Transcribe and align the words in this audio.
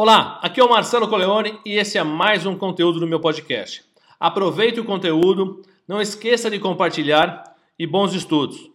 Olá, 0.00 0.38
aqui 0.40 0.60
é 0.60 0.64
o 0.64 0.70
Marcelo 0.70 1.08
Coleone 1.08 1.58
e 1.66 1.76
esse 1.76 1.98
é 1.98 2.04
mais 2.04 2.46
um 2.46 2.56
conteúdo 2.56 3.00
do 3.00 3.06
meu 3.08 3.18
podcast. 3.18 3.84
Aproveite 4.20 4.78
o 4.78 4.84
conteúdo, 4.84 5.60
não 5.88 6.00
esqueça 6.00 6.48
de 6.48 6.60
compartilhar 6.60 7.42
e 7.76 7.84
bons 7.84 8.14
estudos. 8.14 8.70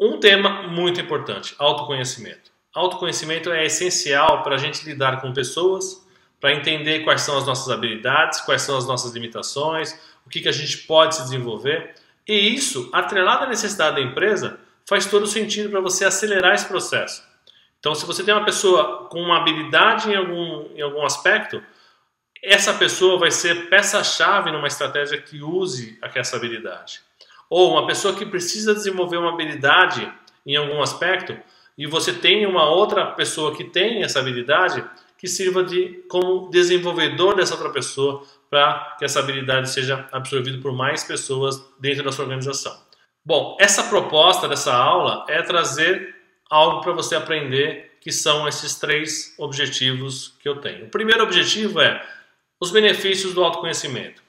Um 0.00 0.18
tema 0.18 0.62
muito 0.62 0.98
importante: 0.98 1.54
autoconhecimento. 1.58 2.50
Autoconhecimento 2.74 3.50
é 3.50 3.66
essencial 3.66 4.42
para 4.42 4.54
a 4.54 4.58
gente 4.58 4.82
lidar 4.82 5.20
com 5.20 5.30
pessoas, 5.30 6.02
para 6.40 6.54
entender 6.54 7.00
quais 7.00 7.20
são 7.20 7.36
as 7.36 7.44
nossas 7.44 7.68
habilidades, 7.68 8.40
quais 8.40 8.62
são 8.62 8.78
as 8.78 8.86
nossas 8.86 9.12
limitações, 9.12 9.92
o 10.24 10.30
que, 10.30 10.40
que 10.40 10.48
a 10.48 10.52
gente 10.52 10.78
pode 10.86 11.16
se 11.16 11.22
desenvolver. 11.22 11.96
E 12.26 12.32
isso, 12.32 12.88
atrelado 12.94 13.44
à 13.44 13.46
necessidade 13.46 13.96
da 13.96 14.00
empresa, 14.00 14.58
faz 14.88 15.04
todo 15.04 15.26
sentido 15.26 15.68
para 15.68 15.82
você 15.82 16.06
acelerar 16.06 16.54
esse 16.54 16.66
processo. 16.66 17.25
Então, 17.86 17.94
se 17.94 18.04
você 18.04 18.24
tem 18.24 18.34
uma 18.34 18.44
pessoa 18.44 19.06
com 19.08 19.22
uma 19.22 19.36
habilidade 19.36 20.10
em 20.10 20.16
algum, 20.16 20.66
em 20.74 20.82
algum 20.82 21.06
aspecto, 21.06 21.62
essa 22.42 22.74
pessoa 22.74 23.16
vai 23.16 23.30
ser 23.30 23.68
peça-chave 23.68 24.50
numa 24.50 24.66
estratégia 24.66 25.22
que 25.22 25.40
use 25.40 25.96
essa 26.12 26.34
habilidade. 26.34 27.00
Ou 27.48 27.70
uma 27.70 27.86
pessoa 27.86 28.16
que 28.16 28.26
precisa 28.26 28.74
desenvolver 28.74 29.18
uma 29.18 29.32
habilidade 29.32 30.12
em 30.44 30.56
algum 30.56 30.82
aspecto 30.82 31.38
e 31.78 31.86
você 31.86 32.12
tem 32.12 32.44
uma 32.44 32.68
outra 32.68 33.06
pessoa 33.12 33.54
que 33.54 33.62
tem 33.62 34.02
essa 34.02 34.18
habilidade 34.18 34.84
que 35.16 35.28
sirva 35.28 35.62
de 35.62 36.02
como 36.08 36.50
desenvolvedor 36.50 37.36
dessa 37.36 37.54
outra 37.54 37.70
pessoa 37.70 38.20
para 38.50 38.96
que 38.98 39.04
essa 39.04 39.20
habilidade 39.20 39.70
seja 39.70 40.08
absorvida 40.10 40.60
por 40.60 40.72
mais 40.72 41.04
pessoas 41.04 41.64
dentro 41.78 42.02
da 42.02 42.10
sua 42.10 42.24
organização. 42.24 42.76
Bom, 43.24 43.56
essa 43.60 43.84
proposta 43.84 44.48
dessa 44.48 44.74
aula 44.74 45.24
é 45.28 45.40
trazer 45.40 46.15
algo 46.50 46.80
para 46.80 46.92
você 46.92 47.16
aprender, 47.16 47.96
que 48.00 48.12
são 48.12 48.46
esses 48.46 48.76
três 48.76 49.34
objetivos 49.38 50.34
que 50.40 50.48
eu 50.48 50.60
tenho. 50.60 50.86
O 50.86 50.90
primeiro 50.90 51.22
objetivo 51.22 51.80
é 51.80 52.04
os 52.60 52.70
benefícios 52.70 53.34
do 53.34 53.42
autoconhecimento 53.42 54.22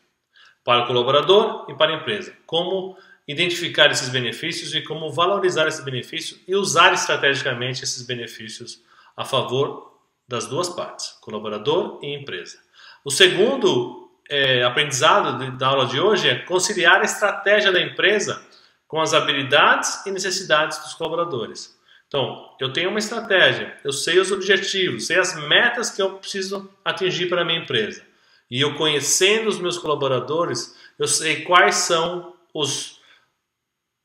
para 0.63 0.83
o 0.83 0.87
colaborador 0.87 1.65
e 1.69 1.75
para 1.75 1.93
a 1.93 1.97
empresa. 1.97 2.33
Como 2.45 2.97
identificar 3.27 3.91
esses 3.91 4.09
benefícios 4.09 4.73
e 4.73 4.81
como 4.81 5.11
valorizar 5.11 5.67
esses 5.67 5.83
benefícios 5.83 6.39
e 6.47 6.55
usar 6.55 6.93
estrategicamente 6.93 7.83
esses 7.83 8.05
benefícios 8.05 8.81
a 9.15 9.25
favor 9.25 9.93
das 10.27 10.47
duas 10.47 10.69
partes, 10.69 11.11
colaborador 11.21 11.99
e 12.01 12.13
empresa. 12.13 12.57
O 13.03 13.11
segundo 13.11 14.11
é, 14.29 14.63
aprendizado 14.63 15.57
da 15.57 15.67
aula 15.67 15.85
de 15.85 15.99
hoje 15.99 16.29
é 16.29 16.39
conciliar 16.39 17.01
a 17.01 17.05
estratégia 17.05 17.71
da 17.71 17.81
empresa 17.81 18.41
com 18.87 18.99
as 19.01 19.13
habilidades 19.13 20.05
e 20.05 20.11
necessidades 20.11 20.77
dos 20.79 20.93
colaboradores. 20.93 21.76
Então, 22.07 22.55
eu 22.59 22.71
tenho 22.71 22.89
uma 22.89 22.99
estratégia, 22.99 23.77
eu 23.83 23.91
sei 23.91 24.17
os 24.17 24.31
objetivos, 24.31 25.07
sei 25.07 25.19
as 25.19 25.35
metas 25.47 25.89
que 25.89 26.01
eu 26.01 26.17
preciso 26.17 26.69
atingir 26.83 27.27
para 27.27 27.41
a 27.41 27.45
minha 27.45 27.59
empresa. 27.59 28.01
E 28.49 28.61
eu 28.61 28.75
conhecendo 28.75 29.49
os 29.49 29.59
meus 29.59 29.77
colaboradores, 29.77 30.73
eu 30.97 31.05
sei 31.07 31.43
quais 31.43 31.75
são 31.75 32.33
os 32.53 33.01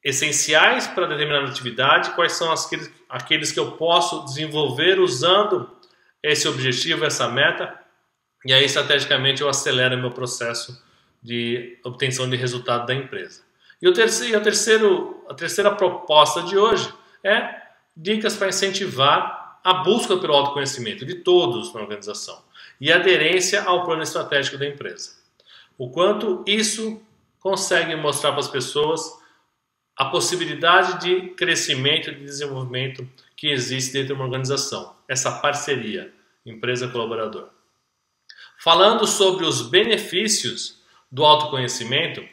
essenciais 0.03 0.89
para 0.89 1.07
determinada 1.07 1.47
atividade, 1.47 2.11
quais 2.15 2.33
são 2.33 2.53
aqueles, 2.53 2.91
aqueles 3.09 3.53
que 3.53 3.61
eu 3.61 3.73
posso 3.73 4.25
desenvolver 4.25 4.99
usando 4.99 5.71
esse 6.21 6.49
objetivo, 6.49 7.05
essa 7.05 7.29
meta, 7.29 7.79
e 8.45 8.53
aí 8.53 8.65
estrategicamente 8.65 9.43
eu 9.43 9.49
acelero 9.49 9.97
meu 9.97 10.11
processo 10.11 10.83
de 11.23 11.79
obtenção 11.85 12.29
de 12.29 12.37
resultado 12.37 12.85
da 12.85 12.95
empresa. 12.95 13.43
E 13.81 13.89
o 13.89 13.93
terceiro, 13.93 14.37
a, 14.37 14.41
terceiro, 14.41 15.25
a 15.29 15.35
terceira 15.35 15.71
proposta 15.71 16.43
de 16.43 16.59
hoje 16.59 16.93
é 17.23 17.62
dicas 17.97 18.37
para 18.37 18.49
incentivar 18.49 19.61
a 19.63 19.75
busca 19.75 20.17
pelo 20.17 20.35
autoconhecimento 20.35 21.07
de 21.07 21.17
todos 21.17 21.73
na 21.73 21.81
organização 21.81 22.43
e 22.81 22.93
aderência 22.93 23.63
ao 23.63 23.85
plano 23.85 24.03
estratégico 24.03 24.59
da 24.59 24.67
empresa. 24.67 25.17
O 25.79 25.91
quanto 25.91 26.43
isso 26.47 27.01
consegue 27.39 27.95
mostrar 27.97 28.33
para 28.33 28.41
as 28.41 28.49
pessoas 28.49 29.21
a 29.97 30.07
possibilidade 30.07 31.01
de 31.01 31.29
crescimento 31.31 32.11
e 32.11 32.15
de 32.15 32.25
desenvolvimento 32.25 33.09
que 33.37 33.49
existe 33.49 33.93
dentro 33.93 34.09
de 34.09 34.13
uma 34.15 34.25
organização, 34.25 34.97
essa 35.07 35.31
parceria 35.31 36.13
empresa-colaborador. 36.45 37.49
Falando 38.59 39.07
sobre 39.07 39.45
os 39.45 39.63
benefícios 39.63 40.81
do 41.11 41.25
autoconhecimento, 41.25 42.25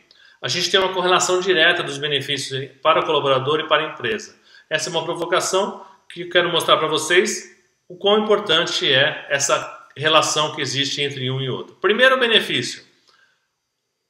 a 0.41 0.47
gente 0.47 0.69
tem 0.69 0.79
uma 0.79 0.93
correlação 0.93 1.39
direta 1.39 1.83
dos 1.83 1.97
benefícios 1.97 2.69
para 2.81 3.01
o 3.01 3.05
colaborador 3.05 3.59
e 3.59 3.67
para 3.67 3.83
a 3.83 3.93
empresa. 3.93 4.38
Essa 4.69 4.89
é 4.89 4.91
uma 4.91 5.03
provocação 5.03 5.85
que 6.07 6.21
eu 6.21 6.29
quero 6.29 6.49
mostrar 6.49 6.77
para 6.77 6.87
vocês 6.87 7.55
o 7.87 7.95
quão 7.97 8.19
importante 8.19 8.91
é 8.91 9.25
essa 9.29 9.87
relação 9.95 10.55
que 10.55 10.61
existe 10.61 11.01
entre 11.01 11.29
um 11.31 11.41
e 11.41 11.49
outro. 11.49 11.75
Primeiro 11.75 12.19
benefício: 12.19 12.83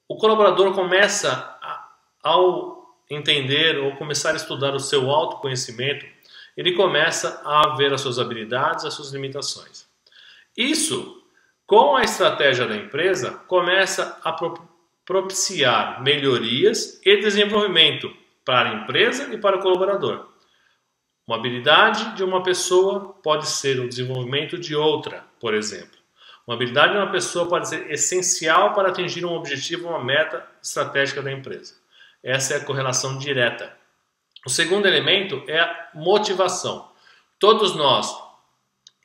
o 0.07 0.17
colaborador 0.17 0.73
começa 0.73 1.31
a, 1.31 1.89
ao 2.21 2.99
entender 3.09 3.79
ou 3.79 3.95
começar 3.95 4.31
a 4.31 4.35
estudar 4.35 4.75
o 4.75 4.79
seu 4.79 5.09
autoconhecimento, 5.09 6.05
ele 6.55 6.73
começa 6.73 7.41
a 7.43 7.75
ver 7.75 7.93
as 7.93 8.01
suas 8.01 8.19
habilidades, 8.19 8.85
as 8.85 8.93
suas 8.93 9.11
limitações. 9.11 9.87
Isso, 10.55 11.23
com 11.65 11.95
a 11.95 12.03
estratégia 12.03 12.67
da 12.67 12.75
empresa, 12.75 13.31
começa 13.47 14.19
a 14.23 14.35
propiciar 15.05 16.03
melhorias 16.03 16.99
e 17.03 17.17
desenvolvimento 17.17 18.13
para 18.43 18.69
a 18.69 18.73
empresa 18.75 19.33
e 19.33 19.37
para 19.37 19.57
o 19.57 19.61
colaborador. 19.61 20.28
Uma 21.29 21.35
habilidade 21.35 22.15
de 22.15 22.23
uma 22.23 22.41
pessoa 22.41 23.13
pode 23.21 23.47
ser 23.47 23.79
o 23.79 23.87
desenvolvimento 23.87 24.57
de 24.57 24.75
outra, 24.75 25.23
por 25.39 25.53
exemplo. 25.53 25.95
Uma 26.47 26.55
habilidade 26.55 26.93
de 26.93 26.97
uma 26.97 27.11
pessoa 27.11 27.47
pode 27.47 27.69
ser 27.69 27.91
essencial 27.91 28.73
para 28.73 28.89
atingir 28.89 29.23
um 29.23 29.33
objetivo, 29.33 29.89
uma 29.89 30.03
meta 30.03 30.43
estratégica 30.59 31.21
da 31.21 31.31
empresa. 31.31 31.75
Essa 32.23 32.55
é 32.55 32.57
a 32.57 32.65
correlação 32.65 33.19
direta. 33.19 33.71
O 34.43 34.49
segundo 34.49 34.87
elemento 34.87 35.43
é 35.47 35.59
a 35.59 35.89
motivação. 35.93 36.89
Todos 37.37 37.75
nós, 37.75 38.11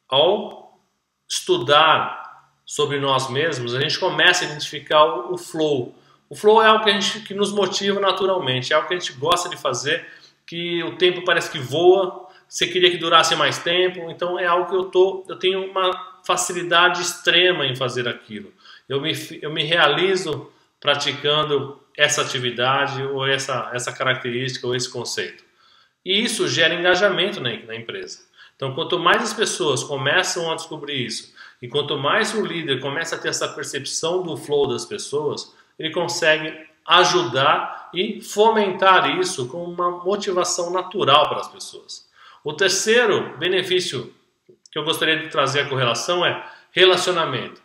ao 0.08 0.80
estudar 1.28 2.48
sobre 2.64 2.98
nós 2.98 3.28
mesmos, 3.28 3.74
a 3.74 3.80
gente 3.82 3.98
começa 3.98 4.46
a 4.46 4.48
identificar 4.48 5.04
o 5.30 5.36
flow. 5.36 5.94
O 6.30 6.34
flow 6.34 6.62
é 6.62 6.68
algo 6.68 6.84
que, 6.84 6.90
a 6.90 6.98
gente, 6.98 7.20
que 7.20 7.34
nos 7.34 7.52
motiva 7.52 8.00
naturalmente, 8.00 8.72
é 8.72 8.76
algo 8.76 8.88
que 8.88 8.94
a 8.94 8.98
gente 8.98 9.12
gosta 9.12 9.50
de 9.50 9.58
fazer 9.58 10.08
que 10.46 10.82
o 10.82 10.96
tempo 10.96 11.24
parece 11.24 11.50
que 11.50 11.58
voa, 11.58 12.28
você 12.48 12.66
queria 12.66 12.90
que 12.90 12.98
durasse 12.98 13.34
mais 13.34 13.58
tempo, 13.58 14.10
então 14.10 14.38
é 14.38 14.46
algo 14.46 14.68
que 14.68 14.76
eu 14.76 14.84
tô, 14.84 15.24
eu 15.28 15.36
tenho 15.36 15.70
uma 15.70 16.20
facilidade 16.24 17.02
extrema 17.02 17.66
em 17.66 17.74
fazer 17.74 18.08
aquilo. 18.08 18.52
Eu 18.88 19.00
me, 19.00 19.12
eu 19.40 19.50
me 19.50 19.64
realizo 19.64 20.50
praticando 20.80 21.80
essa 21.96 22.22
atividade 22.22 23.02
ou 23.02 23.26
essa, 23.26 23.70
essa 23.72 23.92
característica 23.92 24.66
ou 24.66 24.74
esse 24.74 24.90
conceito. 24.90 25.42
E 26.04 26.22
isso 26.22 26.46
gera 26.46 26.74
engajamento 26.74 27.40
na, 27.40 27.50
na 27.64 27.74
empresa. 27.74 28.20
Então, 28.56 28.74
quanto 28.74 28.98
mais 28.98 29.22
as 29.22 29.32
pessoas 29.32 29.82
começam 29.82 30.50
a 30.52 30.54
descobrir 30.54 31.06
isso, 31.06 31.34
e 31.60 31.68
quanto 31.68 31.96
mais 31.96 32.34
o 32.34 32.44
líder 32.44 32.80
começa 32.80 33.16
a 33.16 33.18
ter 33.18 33.28
essa 33.28 33.48
percepção 33.48 34.22
do 34.22 34.36
flow 34.36 34.68
das 34.68 34.84
pessoas, 34.84 35.52
ele 35.78 35.90
consegue 35.90 36.54
ajudar 36.86 37.90
e 37.94 38.20
fomentar 38.20 39.18
isso 39.18 39.48
com 39.48 39.64
uma 39.64 39.90
motivação 39.90 40.70
natural 40.70 41.28
para 41.28 41.40
as 41.40 41.48
pessoas. 41.48 42.08
O 42.42 42.52
terceiro 42.52 43.36
benefício 43.38 44.12
que 44.70 44.78
eu 44.78 44.84
gostaria 44.84 45.18
de 45.18 45.28
trazer 45.28 45.60
a 45.60 45.68
correlação 45.68 46.26
é 46.26 46.44
relacionamento. 46.72 47.62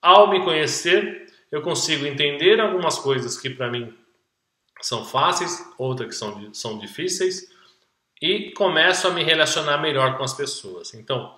Ao 0.00 0.28
me 0.28 0.42
conhecer, 0.42 1.32
eu 1.52 1.62
consigo 1.62 2.06
entender 2.06 2.60
algumas 2.60 2.98
coisas 2.98 3.38
que 3.38 3.50
para 3.50 3.70
mim 3.70 3.94
são 4.80 5.04
fáceis, 5.04 5.64
outras 5.78 6.08
que 6.08 6.14
são, 6.14 6.54
são 6.54 6.78
difíceis, 6.78 7.50
e 8.20 8.52
começo 8.52 9.06
a 9.06 9.10
me 9.10 9.22
relacionar 9.22 9.78
melhor 9.78 10.16
com 10.16 10.24
as 10.24 10.32
pessoas. 10.32 10.94
Então, 10.94 11.36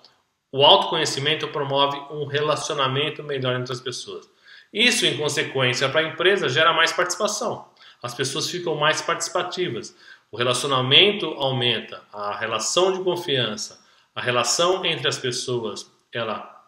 o 0.51 0.63
autoconhecimento 0.63 1.47
promove 1.49 1.97
um 2.11 2.25
relacionamento 2.25 3.21
melhor 3.23 3.59
entre 3.59 3.73
as 3.73 3.81
pessoas. 3.81 4.29
Isso, 4.71 5.05
em 5.05 5.17
consequência, 5.17 5.89
para 5.89 6.01
a 6.01 6.03
empresa 6.03 6.47
gera 6.47 6.73
mais 6.73 6.91
participação. 6.91 7.67
As 8.01 8.13
pessoas 8.13 8.49
ficam 8.49 8.75
mais 8.75 9.01
participativas. 9.01 9.95
O 10.31 10.37
relacionamento 10.37 11.25
aumenta, 11.37 12.03
a 12.13 12.35
relação 12.35 12.93
de 12.93 13.03
confiança, 13.03 13.83
a 14.15 14.21
relação 14.21 14.85
entre 14.85 15.07
as 15.07 15.17
pessoas, 15.17 15.91
ela 16.13 16.67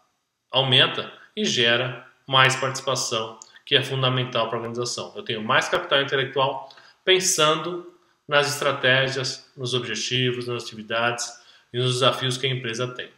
aumenta 0.51 1.11
e 1.35 1.45
gera 1.45 2.05
mais 2.27 2.55
participação, 2.55 3.39
que 3.65 3.75
é 3.75 3.83
fundamental 3.83 4.47
para 4.47 4.57
a 4.57 4.61
organização. 4.61 5.13
Eu 5.15 5.23
tenho 5.23 5.43
mais 5.43 5.69
capital 5.69 6.01
intelectual 6.01 6.69
pensando 7.05 7.93
nas 8.27 8.47
estratégias, 8.47 9.51
nos 9.55 9.73
objetivos, 9.73 10.47
nas 10.47 10.63
atividades 10.63 11.31
e 11.73 11.77
nos 11.77 11.93
desafios 11.93 12.37
que 12.37 12.47
a 12.47 12.49
empresa 12.49 12.87
tem. 12.87 13.09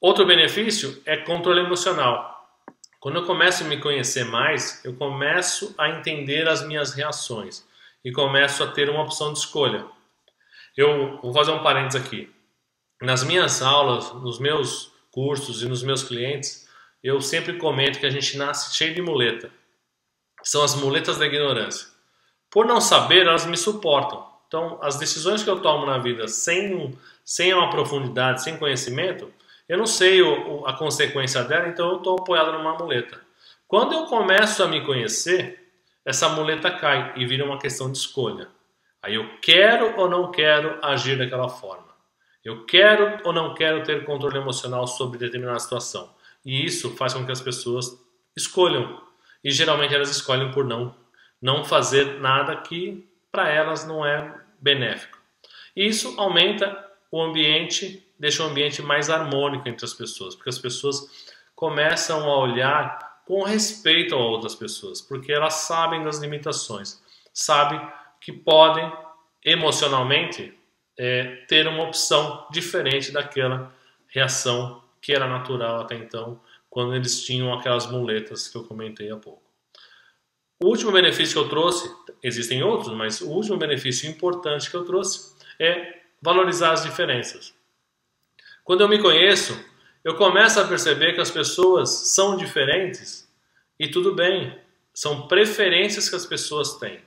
Outro 0.00 0.26
benefício 0.26 1.02
é 1.04 1.18
controle 1.18 1.60
emocional. 1.60 2.39
Quando 3.00 3.16
eu 3.16 3.24
começo 3.24 3.64
a 3.64 3.66
me 3.66 3.80
conhecer 3.80 4.24
mais, 4.26 4.84
eu 4.84 4.94
começo 4.94 5.74
a 5.78 5.88
entender 5.88 6.46
as 6.46 6.62
minhas 6.62 6.92
reações 6.92 7.64
e 8.04 8.12
começo 8.12 8.62
a 8.62 8.66
ter 8.66 8.90
uma 8.90 9.02
opção 9.02 9.32
de 9.32 9.38
escolha. 9.38 9.86
Eu 10.76 11.18
vou 11.22 11.32
fazer 11.32 11.50
um 11.50 11.62
parênteses 11.62 11.98
aqui. 11.98 12.30
Nas 13.00 13.24
minhas 13.24 13.62
aulas, 13.62 14.12
nos 14.16 14.38
meus 14.38 14.92
cursos 15.10 15.62
e 15.62 15.66
nos 15.66 15.82
meus 15.82 16.02
clientes, 16.02 16.68
eu 17.02 17.22
sempre 17.22 17.54
comento 17.54 17.98
que 17.98 18.04
a 18.04 18.10
gente 18.10 18.36
nasce 18.36 18.76
cheio 18.76 18.94
de 18.94 19.00
muleta. 19.00 19.50
São 20.42 20.62
as 20.62 20.74
muletas 20.74 21.16
da 21.16 21.24
ignorância. 21.24 21.88
Por 22.50 22.66
não 22.66 22.82
saber, 22.82 23.26
elas 23.26 23.46
me 23.46 23.56
suportam. 23.56 24.28
Então, 24.46 24.78
as 24.82 24.98
decisões 24.98 25.42
que 25.42 25.48
eu 25.48 25.62
tomo 25.62 25.86
na 25.86 25.96
vida 25.96 26.28
sem, 26.28 26.94
sem 27.24 27.54
uma 27.54 27.70
profundidade, 27.70 28.42
sem 28.42 28.58
conhecimento, 28.58 29.32
eu 29.70 29.78
não 29.78 29.86
sei 29.86 30.20
o, 30.20 30.66
a 30.66 30.72
consequência 30.72 31.44
dela, 31.44 31.68
então 31.68 31.88
eu 31.90 31.98
estou 31.98 32.18
apoiado 32.18 32.50
numa 32.50 32.76
muleta. 32.76 33.20
Quando 33.68 33.92
eu 33.92 34.04
começo 34.06 34.64
a 34.64 34.66
me 34.66 34.84
conhecer, 34.84 35.70
essa 36.04 36.28
muleta 36.28 36.72
cai 36.72 37.12
e 37.14 37.24
vira 37.24 37.44
uma 37.44 37.56
questão 37.56 37.90
de 37.90 37.96
escolha. 37.96 38.48
Aí 39.00 39.14
eu 39.14 39.38
quero 39.40 39.96
ou 39.96 40.10
não 40.10 40.32
quero 40.32 40.76
agir 40.82 41.16
daquela 41.16 41.48
forma. 41.48 41.86
Eu 42.44 42.66
quero 42.66 43.20
ou 43.22 43.32
não 43.32 43.54
quero 43.54 43.84
ter 43.84 44.04
controle 44.04 44.38
emocional 44.38 44.88
sobre 44.88 45.20
determinada 45.20 45.60
situação. 45.60 46.12
E 46.44 46.64
isso 46.64 46.96
faz 46.96 47.14
com 47.14 47.24
que 47.24 47.30
as 47.30 47.40
pessoas 47.40 47.96
escolham. 48.36 49.00
E 49.44 49.52
geralmente 49.52 49.94
elas 49.94 50.10
escolhem 50.10 50.50
por 50.50 50.64
não, 50.64 50.92
não 51.40 51.62
fazer 51.62 52.18
nada 52.18 52.56
que 52.56 53.08
para 53.30 53.48
elas 53.48 53.86
não 53.86 54.04
é 54.04 54.34
benéfico. 54.60 55.16
Isso 55.76 56.12
aumenta 56.18 56.90
o 57.08 57.22
ambiente, 57.22 58.04
deixa 58.20 58.44
o 58.44 58.46
ambiente 58.46 58.82
mais 58.82 59.08
harmônico 59.08 59.66
entre 59.66 59.84
as 59.84 59.94
pessoas, 59.94 60.34
porque 60.34 60.50
as 60.50 60.58
pessoas 60.58 61.30
começam 61.56 62.30
a 62.30 62.38
olhar 62.38 63.22
com 63.26 63.42
respeito 63.42 64.14
a 64.14 64.18
outras 64.18 64.54
pessoas, 64.54 65.00
porque 65.00 65.32
elas 65.32 65.54
sabem 65.54 66.04
das 66.04 66.18
limitações, 66.18 67.02
sabem 67.32 67.80
que 68.20 68.30
podem 68.30 68.92
emocionalmente 69.42 70.52
é, 70.98 71.36
ter 71.48 71.66
uma 71.66 71.84
opção 71.84 72.46
diferente 72.50 73.10
daquela 73.10 73.74
reação 74.08 74.84
que 75.00 75.14
era 75.14 75.26
natural 75.26 75.80
até 75.80 75.94
então, 75.94 76.38
quando 76.68 76.94
eles 76.94 77.24
tinham 77.24 77.54
aquelas 77.54 77.86
muletas 77.86 78.48
que 78.48 78.56
eu 78.56 78.64
comentei 78.64 79.10
há 79.10 79.16
pouco. 79.16 79.42
O 80.62 80.66
último 80.66 80.92
benefício 80.92 81.40
que 81.40 81.46
eu 81.46 81.48
trouxe, 81.48 81.90
existem 82.22 82.62
outros, 82.62 82.94
mas 82.94 83.22
o 83.22 83.30
último 83.30 83.56
benefício 83.56 84.10
importante 84.10 84.68
que 84.68 84.76
eu 84.76 84.84
trouxe 84.84 85.34
é 85.58 86.00
valorizar 86.20 86.72
as 86.72 86.82
diferenças. 86.82 87.58
Quando 88.70 88.82
eu 88.82 88.88
me 88.88 89.00
conheço, 89.00 89.60
eu 90.04 90.14
começo 90.14 90.60
a 90.60 90.64
perceber 90.64 91.12
que 91.12 91.20
as 91.20 91.28
pessoas 91.28 91.90
são 91.90 92.36
diferentes 92.36 93.28
e 93.80 93.88
tudo 93.88 94.14
bem, 94.14 94.56
são 94.94 95.26
preferências 95.26 96.08
que 96.08 96.14
as 96.14 96.24
pessoas 96.24 96.76
têm. 96.76 97.00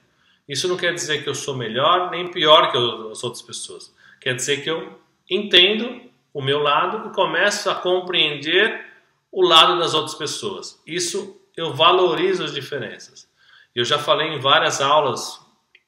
Isso 0.46 0.68
não 0.68 0.76
quer 0.76 0.94
dizer 0.94 1.24
que 1.24 1.30
eu 1.30 1.34
sou 1.34 1.56
melhor 1.56 2.12
nem 2.12 2.30
pior 2.30 2.70
que 2.70 2.78
as 2.78 3.24
outras 3.24 3.42
pessoas. 3.42 3.96
Quer 4.20 4.36
dizer 4.36 4.62
que 4.62 4.70
eu 4.70 5.00
entendo 5.30 6.02
o 6.34 6.42
meu 6.42 6.60
lado 6.60 7.08
e 7.08 7.14
começo 7.14 7.70
a 7.70 7.76
compreender 7.76 8.86
o 9.32 9.42
lado 9.42 9.80
das 9.80 9.94
outras 9.94 10.16
pessoas. 10.16 10.84
Isso 10.86 11.40
eu 11.56 11.74
valorizo 11.74 12.44
as 12.44 12.54
diferenças. 12.54 13.26
Eu 13.74 13.86
já 13.86 13.98
falei 13.98 14.34
em 14.34 14.40
várias 14.42 14.82
aulas, 14.82 15.40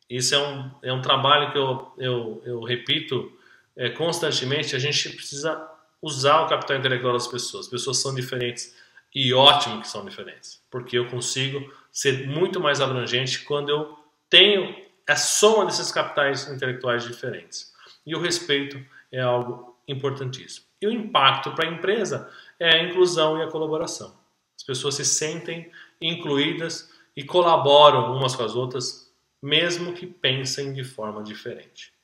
isso 0.10 0.36
é 0.36 0.40
um, 0.40 0.72
é 0.84 0.94
um 0.94 1.02
trabalho 1.02 1.52
que 1.52 1.58
eu, 1.58 1.92
eu, 1.98 2.42
eu 2.46 2.64
repito 2.64 3.30
é, 3.76 3.90
constantemente. 3.90 4.76
A 4.76 4.80
gente 4.80 5.10
precisa 5.10 5.70
usar 6.02 6.42
o 6.42 6.48
capital 6.48 6.78
intelectual 6.78 7.14
das 7.14 7.28
pessoas. 7.28 7.66
As 7.66 7.72
pessoas 7.72 7.98
são 7.98 8.14
diferentes 8.14 8.76
e 9.14 9.34
ótimo 9.34 9.82
que 9.82 9.88
são 9.88 10.06
diferentes, 10.06 10.62
porque 10.70 10.98
eu 10.98 11.08
consigo 11.08 11.72
ser 11.92 12.28
muito 12.28 12.60
mais 12.60 12.82
abrangente 12.82 13.40
quando 13.46 13.70
eu 13.70 13.98
tenho 14.30 14.76
a 15.08 15.16
soma 15.16 15.66
desses 15.66 15.92
capitais 15.92 16.48
intelectuais 16.50 17.04
diferentes. 17.04 17.74
E 18.06 18.16
o 18.16 18.20
respeito 18.20 18.84
é 19.12 19.22
algo 19.22 19.78
importantíssimo. 19.88 20.66
E 20.82 20.88
o 20.88 20.92
impacto 20.92 21.52
para 21.52 21.68
a 21.68 21.72
empresa 21.72 22.30
é 22.60 22.76
a 22.76 22.84
inclusão 22.84 23.38
e 23.38 23.44
a 23.44 23.48
colaboração. 23.48 24.16
As 24.58 24.64
pessoas 24.64 24.96
se 24.96 25.06
sentem 25.06 25.72
incluídas 26.02 26.92
e 27.16 27.24
colaboram 27.24 28.16
umas 28.16 28.36
com 28.36 28.44
as 28.44 28.56
outras, 28.56 29.12
mesmo 29.42 29.94
que 29.94 30.06
pensem 30.06 30.74
de 30.74 30.84
forma 30.84 31.24
diferente. 31.24 31.95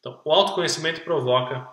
Então, 0.00 0.20
o 0.24 0.32
autoconhecimento 0.32 1.02
provoca 1.02 1.68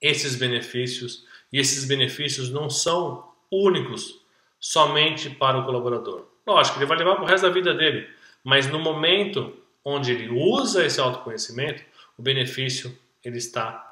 esses 0.00 0.36
benefícios, 0.36 1.26
e 1.52 1.58
esses 1.58 1.84
benefícios 1.84 2.50
não 2.50 2.70
são 2.70 3.30
únicos 3.50 4.24
somente 4.58 5.28
para 5.28 5.58
o 5.58 5.64
colaborador. 5.64 6.26
Lógico, 6.46 6.78
ele 6.78 6.86
vai 6.86 6.96
levar 6.96 7.16
para 7.16 7.24
o 7.24 7.26
resto 7.26 7.46
da 7.46 7.52
vida 7.52 7.74
dele, 7.74 8.08
mas 8.42 8.66
no 8.68 8.78
momento 8.78 9.56
onde 9.84 10.12
ele 10.12 10.28
usa 10.28 10.84
esse 10.84 11.00
autoconhecimento, 11.00 11.82
o 12.16 12.22
benefício 12.22 12.96
ele 13.24 13.38
está 13.38 13.86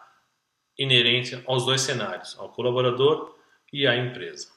inerente 0.79 1.43
aos 1.47 1.67
dois 1.67 1.81
cenários, 1.81 2.37
ao 2.39 2.51
colaborador 2.51 3.35
e 3.73 3.87
à 3.87 3.97
empresa. 3.97 4.49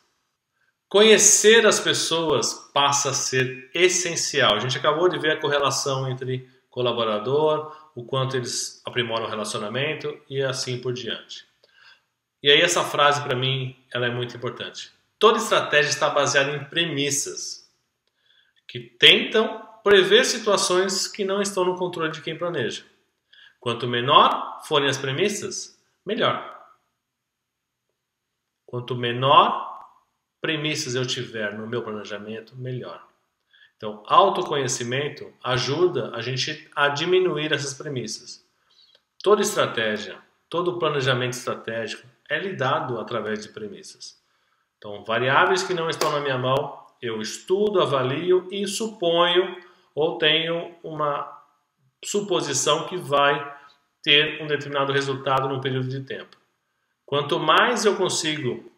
Conhecer 0.88 1.66
as 1.66 1.80
pessoas 1.80 2.70
passa 2.74 3.12
a 3.12 3.14
ser 3.14 3.72
essencial. 3.74 4.56
A 4.56 4.60
gente 4.60 4.78
acabou 4.78 5.08
de 5.08 5.18
ver 5.18 5.32
a 5.32 5.40
correlação 5.40 6.10
entre 6.10 6.48
colaborador, 6.72 7.92
o 7.94 8.04
quanto 8.04 8.38
eles 8.38 8.82
aprimoram 8.84 9.26
o 9.26 9.30
relacionamento 9.30 10.20
e 10.28 10.42
assim 10.42 10.82
por 10.82 10.94
diante. 10.94 11.46
E 12.42 12.50
aí 12.50 12.62
essa 12.62 12.84
frase 12.84 13.22
para 13.22 13.36
mim 13.36 13.76
ela 13.94 14.08
é 14.08 14.10
muito 14.10 14.36
importante. 14.36 14.92
Toda 15.20 15.38
estratégia 15.38 15.90
está 15.90 16.10
baseada 16.10 16.56
em 16.56 16.64
premissas 16.64 17.70
que 18.68 18.80
tentam 18.80 19.62
prever 19.84 20.24
situações 20.26 21.08
que 21.08 21.26
não 21.26 21.42
estão 21.42 21.66
no 21.66 21.76
controle 21.76 22.12
de 22.12 22.22
quem 22.22 22.38
planeja. 22.38 22.84
Quanto 23.60 23.88
menor 23.88 24.62
forem 24.64 24.90
as 24.90 24.98
premissas, 24.98 25.78
melhor. 26.06 26.50
Quanto 28.66 28.96
menor 28.96 29.70
premissas 30.40 30.96
eu 30.96 31.06
tiver 31.06 31.54
no 31.54 31.68
meu 31.68 31.84
planejamento, 31.84 32.56
melhor. 32.56 33.11
Então, 33.82 34.04
autoconhecimento 34.06 35.34
ajuda 35.44 36.12
a 36.14 36.22
gente 36.22 36.70
a 36.76 36.88
diminuir 36.88 37.52
essas 37.52 37.74
premissas. 37.74 38.46
Toda 39.24 39.42
estratégia, 39.42 40.20
todo 40.48 40.78
planejamento 40.78 41.34
estratégico 41.34 42.08
é 42.30 42.38
lidado 42.38 43.00
através 43.00 43.42
de 43.42 43.50
premissas. 43.50 44.22
Então, 44.78 45.04
variáveis 45.04 45.64
que 45.64 45.74
não 45.74 45.90
estão 45.90 46.12
na 46.12 46.20
minha 46.20 46.38
mão, 46.38 46.80
eu 47.02 47.20
estudo, 47.20 47.82
avalio 47.82 48.48
e 48.52 48.68
suponho 48.68 49.58
ou 49.96 50.20
tenho 50.20 50.76
uma 50.84 51.42
suposição 52.06 52.86
que 52.86 52.98
vai 52.98 53.52
ter 54.04 54.44
um 54.44 54.46
determinado 54.46 54.94
resultado 54.94 55.50
num 55.50 55.60
período 55.60 55.90
de 55.90 56.02
tempo. 56.02 56.38
Quanto 57.04 57.40
mais 57.40 57.84
eu 57.84 57.96
consigo 57.96 58.72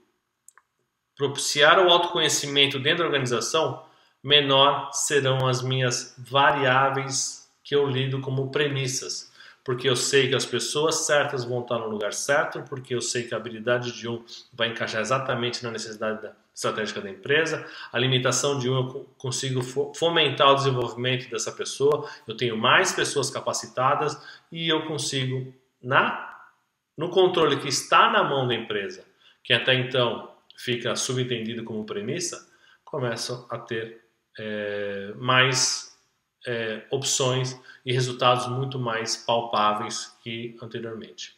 propiciar 1.18 1.78
o 1.86 1.92
autoconhecimento 1.92 2.80
dentro 2.80 3.00
da 3.00 3.08
organização, 3.08 3.92
menor 4.24 4.92
serão 4.94 5.48
as 5.48 5.62
minhas 5.62 6.16
variáveis 6.18 7.52
que 7.64 7.76
eu 7.76 7.86
lido 7.88 8.22
como 8.22 8.50
premissas. 8.50 9.32
Porque 9.64 9.88
eu 9.88 9.96
sei 9.96 10.28
que 10.28 10.36
as 10.36 10.46
pessoas 10.46 11.06
certas 11.06 11.46
vão 11.46 11.62
estar 11.62 11.80
no 11.80 11.88
lugar 11.88 12.14
certo, 12.14 12.62
porque 12.64 12.94
eu 12.94 13.02
sei 13.02 13.24
que 13.24 13.34
a 13.34 13.38
habilidade 13.38 13.94
de 13.94 14.08
um 14.10 14.24
vai 14.54 14.70
encaixar 14.70 15.00
exatamente 15.00 15.64
na 15.64 15.72
necessidade 15.72 16.22
da, 16.22 16.34
estratégica 16.54 17.02
da 17.02 17.10
empresa, 17.10 17.66
a 17.92 17.98
limitação 17.98 18.60
de 18.60 18.70
um 18.70 18.76
eu 18.76 19.10
consigo 19.18 19.62
fomentar 19.96 20.52
o 20.52 20.56
desenvolvimento 20.56 21.30
dessa 21.30 21.52
pessoa, 21.52 22.08
eu 22.28 22.38
tenho 22.38 22.56
mais 22.56 22.92
pessoas 22.92 23.30
capacitadas 23.30 24.22
e 24.52 24.70
eu 24.70 24.86
consigo 24.86 25.54
na 25.82 26.32
no 26.96 27.10
controle 27.10 27.58
que 27.58 27.68
está 27.68 28.12
na 28.12 28.24
mão 28.24 28.48
da 28.48 28.54
empresa, 28.54 29.04
que 29.44 29.52
até 29.52 29.74
então 29.74 30.32
fica 30.56 30.96
subentendido 30.96 31.64
como 31.64 31.84
premissa, 31.86 32.48
começam 32.86 33.48
a 33.50 33.58
ter 33.58 34.03
é, 34.40 35.14
mais 35.16 35.98
é, 36.46 36.84
opções 36.90 37.60
e 37.86 37.94
resultados 37.94 38.48
muito 38.48 38.80
mais 38.80 39.16
palpáveis 39.18 40.16
que 40.24 40.58
anteriormente. 40.62 41.36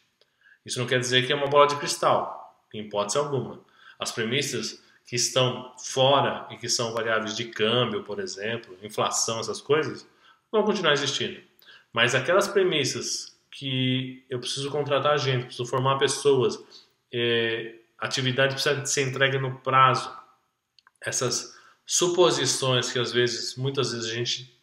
Isso 0.64 0.78
não 0.78 0.86
quer 0.86 0.98
dizer 0.98 1.26
que 1.26 1.32
é 1.32 1.36
uma 1.36 1.46
bola 1.46 1.66
de 1.66 1.76
cristal, 1.76 2.64
em 2.74 2.80
hipótese 2.80 3.18
alguma. 3.18 3.60
As 3.98 4.10
premissas 4.10 4.82
que 5.06 5.14
estão 5.14 5.72
fora 5.78 6.46
e 6.50 6.56
que 6.56 6.68
são 6.68 6.92
variáveis 6.92 7.36
de 7.36 7.44
câmbio, 7.44 8.02
por 8.02 8.18
exemplo, 8.18 8.76
inflação, 8.82 9.38
essas 9.38 9.60
coisas, 9.60 10.06
vão 10.50 10.64
continuar 10.64 10.92
existindo. 10.92 11.40
Mas 11.92 12.14
aquelas 12.14 12.48
premissas 12.48 13.38
que 13.50 14.24
eu 14.28 14.38
preciso 14.40 14.70
contratar 14.70 15.16
gente, 15.18 15.46
preciso 15.46 15.66
formar 15.66 15.96
pessoas, 15.98 16.62
é, 17.12 17.76
atividade 17.98 18.54
precisa 18.54 18.84
ser 18.84 19.08
entregue 19.08 19.38
no 19.38 19.58
prazo, 19.60 20.12
essas 21.00 21.55
suposições 21.86 22.92
que 22.92 22.98
às 22.98 23.12
vezes, 23.12 23.56
muitas 23.56 23.92
vezes 23.92 24.10
a 24.10 24.14
gente 24.14 24.54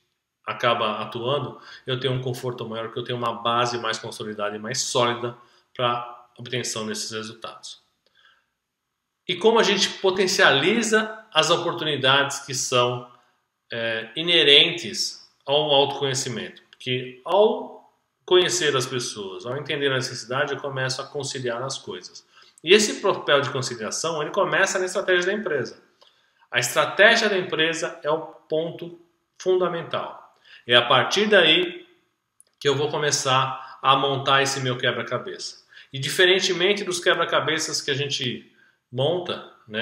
acaba 0.46 1.00
atuando, 1.00 1.60
eu 1.88 2.00
tenho 2.00 2.14
um 2.14 2.22
conforto 2.22 2.68
maior, 2.68 2.88
porque 2.88 3.00
eu 3.00 3.04
tenho 3.06 3.18
uma 3.18 3.42
base 3.42 3.78
mais 3.78 3.98
consolidada 3.98 4.56
e 4.56 4.60
mais 4.60 4.82
sólida 4.82 5.38
para 5.74 6.28
obtenção 6.38 6.86
desses 6.86 7.12
resultados 7.12 7.84
e 9.28 9.36
como 9.36 9.60
a 9.60 9.64
gente 9.64 9.90
potencializa 9.90 11.20
as 11.34 11.50
oportunidades 11.50 12.40
que 12.40 12.54
são 12.54 13.10
é, 13.72 14.10
inerentes 14.16 15.28
ao 15.46 15.72
autoconhecimento. 15.72 16.62
Porque 16.70 17.22
ao 17.26 17.94
conhecer 18.26 18.76
as 18.76 18.86
pessoas, 18.86 19.46
ao 19.46 19.58
entender 19.58 19.92
a 19.92 19.96
necessidade, 19.96 20.54
eu 20.54 20.60
começo 20.60 21.02
a 21.02 21.06
conciliar 21.06 21.62
as 21.62 21.78
coisas. 21.78 22.26
E 22.64 22.74
esse 22.74 23.02
papel 23.02 23.42
de 23.42 23.50
conciliação, 23.50 24.22
ele 24.22 24.32
começa 24.32 24.80
na 24.80 24.86
estratégia 24.86 25.26
da 25.26 25.34
empresa. 25.34 25.82
A 26.54 26.60
estratégia 26.60 27.28
da 27.28 27.36
empresa 27.36 28.00
é 28.04 28.12
o 28.12 28.22
ponto 28.22 29.02
fundamental. 29.40 30.38
É 30.68 30.76
a 30.76 30.84
partir 30.84 31.26
daí 31.26 31.84
que 32.60 32.70
eu 32.70 32.76
vou 32.76 32.92
começar 32.92 33.80
a 33.82 33.96
montar 33.96 34.44
esse 34.44 34.60
meu 34.60 34.78
quebra-cabeça. 34.78 35.66
E 35.92 35.98
diferentemente 35.98 36.84
dos 36.84 37.00
quebra-cabeças 37.00 37.82
que 37.82 37.90
a 37.90 37.96
gente 37.96 38.54
monta, 38.92 39.52
né, 39.68 39.82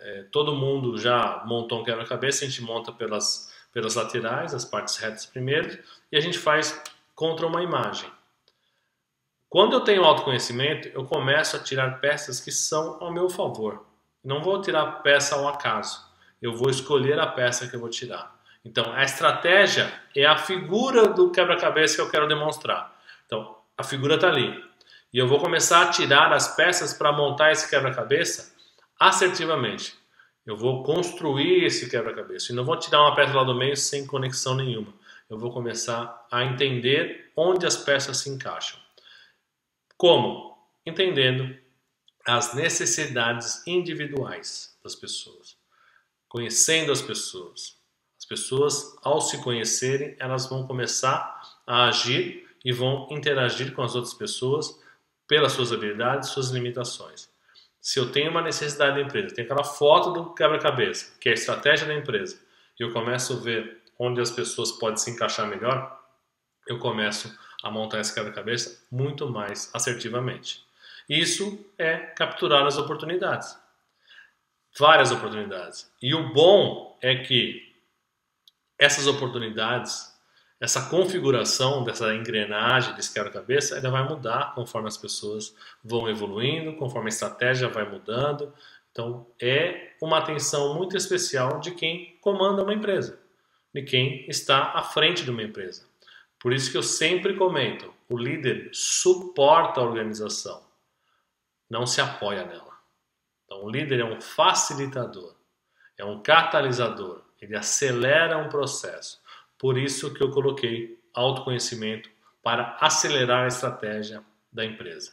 é, 0.00 0.26
todo 0.30 0.54
mundo 0.54 0.96
já 0.96 1.42
montou 1.44 1.80
um 1.80 1.84
quebra-cabeça, 1.84 2.44
a 2.44 2.48
gente 2.48 2.62
monta 2.62 2.92
pelas, 2.92 3.52
pelas 3.72 3.96
laterais, 3.96 4.54
as 4.54 4.64
partes 4.64 4.96
retas 4.98 5.26
primeiro, 5.26 5.76
e 6.12 6.16
a 6.16 6.20
gente 6.20 6.38
faz 6.38 6.80
contra 7.16 7.48
uma 7.48 7.64
imagem. 7.64 8.08
Quando 9.48 9.72
eu 9.72 9.80
tenho 9.80 10.04
autoconhecimento, 10.04 10.86
eu 10.94 11.04
começo 11.04 11.56
a 11.56 11.58
tirar 11.58 11.98
peças 11.98 12.38
que 12.38 12.52
são 12.52 13.02
ao 13.02 13.12
meu 13.12 13.28
favor. 13.28 13.84
Não 14.22 14.40
vou 14.40 14.62
tirar 14.62 15.02
peça 15.02 15.34
ao 15.34 15.48
acaso. 15.48 16.11
Eu 16.42 16.54
vou 16.54 16.68
escolher 16.68 17.18
a 17.20 17.26
peça 17.26 17.68
que 17.68 17.76
eu 17.76 17.80
vou 17.80 17.88
tirar. 17.88 18.36
Então, 18.64 18.92
a 18.92 19.02
estratégia 19.04 19.92
é 20.14 20.26
a 20.26 20.36
figura 20.36 21.06
do 21.06 21.30
quebra-cabeça 21.30 21.96
que 21.96 22.00
eu 22.02 22.10
quero 22.10 22.28
demonstrar. 22.28 23.00
Então, 23.24 23.56
a 23.78 23.84
figura 23.84 24.16
está 24.16 24.28
ali. 24.28 24.62
E 25.12 25.18
eu 25.18 25.28
vou 25.28 25.38
começar 25.38 25.82
a 25.82 25.90
tirar 25.90 26.32
as 26.32 26.56
peças 26.56 26.92
para 26.92 27.12
montar 27.12 27.52
esse 27.52 27.70
quebra-cabeça 27.70 28.54
assertivamente. 28.98 29.94
Eu 30.44 30.56
vou 30.56 30.82
construir 30.82 31.64
esse 31.64 31.88
quebra-cabeça. 31.88 32.52
E 32.52 32.54
não 32.54 32.64
vou 32.64 32.76
tirar 32.76 33.02
uma 33.02 33.14
peça 33.14 33.32
lá 33.32 33.44
do 33.44 33.54
meio 33.54 33.76
sem 33.76 34.06
conexão 34.06 34.54
nenhuma. 34.56 34.92
Eu 35.30 35.38
vou 35.38 35.52
começar 35.52 36.26
a 36.30 36.44
entender 36.44 37.30
onde 37.36 37.66
as 37.66 37.76
peças 37.76 38.18
se 38.18 38.30
encaixam. 38.30 38.78
Como? 39.96 40.58
Entendendo 40.84 41.56
as 42.26 42.54
necessidades 42.54 43.66
individuais 43.66 44.76
das 44.82 44.94
pessoas. 44.94 45.41
Conhecendo 46.32 46.90
as 46.90 47.02
pessoas. 47.02 47.76
As 48.18 48.24
pessoas, 48.24 48.96
ao 49.02 49.20
se 49.20 49.42
conhecerem, 49.42 50.16
elas 50.18 50.48
vão 50.48 50.66
começar 50.66 51.60
a 51.66 51.88
agir 51.88 52.48
e 52.64 52.72
vão 52.72 53.06
interagir 53.10 53.74
com 53.74 53.82
as 53.82 53.94
outras 53.94 54.14
pessoas 54.14 54.80
pelas 55.28 55.52
suas 55.52 55.74
habilidades, 55.74 56.30
suas 56.30 56.48
limitações. 56.48 57.28
Se 57.78 57.98
eu 57.98 58.10
tenho 58.10 58.30
uma 58.30 58.40
necessidade 58.40 58.94
da 58.94 59.02
empresa, 59.02 59.34
tem 59.34 59.44
aquela 59.44 59.62
foto 59.62 60.10
do 60.10 60.32
quebra-cabeça, 60.32 61.12
que 61.20 61.28
é 61.28 61.32
a 61.32 61.34
estratégia 61.34 61.86
da 61.86 61.92
empresa, 61.92 62.40
e 62.80 62.82
eu 62.82 62.94
começo 62.94 63.34
a 63.34 63.36
ver 63.36 63.82
onde 63.98 64.18
as 64.18 64.30
pessoas 64.30 64.72
podem 64.72 64.96
se 64.96 65.10
encaixar 65.10 65.46
melhor, 65.46 66.02
eu 66.66 66.78
começo 66.78 67.30
a 67.62 67.70
montar 67.70 68.00
esse 68.00 68.14
quebra-cabeça 68.14 68.82
muito 68.90 69.28
mais 69.28 69.70
assertivamente. 69.74 70.64
Isso 71.06 71.62
é 71.76 71.98
capturar 71.98 72.64
as 72.64 72.78
oportunidades. 72.78 73.54
Várias 74.78 75.10
oportunidades. 75.10 75.90
E 76.00 76.14
o 76.14 76.32
bom 76.32 76.98
é 77.00 77.16
que 77.16 77.74
essas 78.78 79.06
oportunidades 79.06 80.12
essa 80.62 80.88
configuração 80.88 81.82
dessa 81.82 82.14
engrenagem 82.14 82.94
desse 82.94 83.12
quebra-cabeça 83.12 83.76
ela 83.76 83.90
vai 83.90 84.08
mudar 84.08 84.54
conforme 84.54 84.86
as 84.86 84.96
pessoas 84.96 85.52
vão 85.82 86.08
evoluindo, 86.08 86.76
conforme 86.76 87.08
a 87.08 87.08
estratégia 87.08 87.68
vai 87.68 87.84
mudando. 87.84 88.54
Então, 88.92 89.26
é 89.40 89.96
uma 90.00 90.18
atenção 90.18 90.74
muito 90.74 90.96
especial 90.96 91.58
de 91.58 91.72
quem 91.72 92.16
comanda 92.20 92.62
uma 92.62 92.72
empresa, 92.72 93.18
de 93.74 93.82
quem 93.82 94.24
está 94.28 94.70
à 94.70 94.84
frente 94.84 95.24
de 95.24 95.32
uma 95.32 95.42
empresa. 95.42 95.84
Por 96.38 96.52
isso 96.52 96.70
que 96.70 96.76
eu 96.76 96.82
sempre 96.84 97.34
comento: 97.34 97.92
o 98.08 98.16
líder 98.16 98.70
suporta 98.72 99.80
a 99.80 99.84
organização, 99.84 100.62
não 101.68 101.88
se 101.88 102.00
apoia 102.00 102.44
nela. 102.44 102.71
Então, 103.52 103.64
o 103.64 103.70
líder 103.70 104.00
é 104.00 104.04
um 104.04 104.18
facilitador, 104.18 105.34
é 105.98 106.04
um 106.06 106.22
catalisador, 106.22 107.20
ele 107.38 107.54
acelera 107.54 108.38
um 108.38 108.48
processo. 108.48 109.20
Por 109.58 109.76
isso 109.76 110.14
que 110.14 110.22
eu 110.22 110.30
coloquei 110.30 110.98
autoconhecimento 111.12 112.08
para 112.42 112.78
acelerar 112.80 113.44
a 113.44 113.48
estratégia 113.48 114.24
da 114.50 114.64
empresa. 114.64 115.12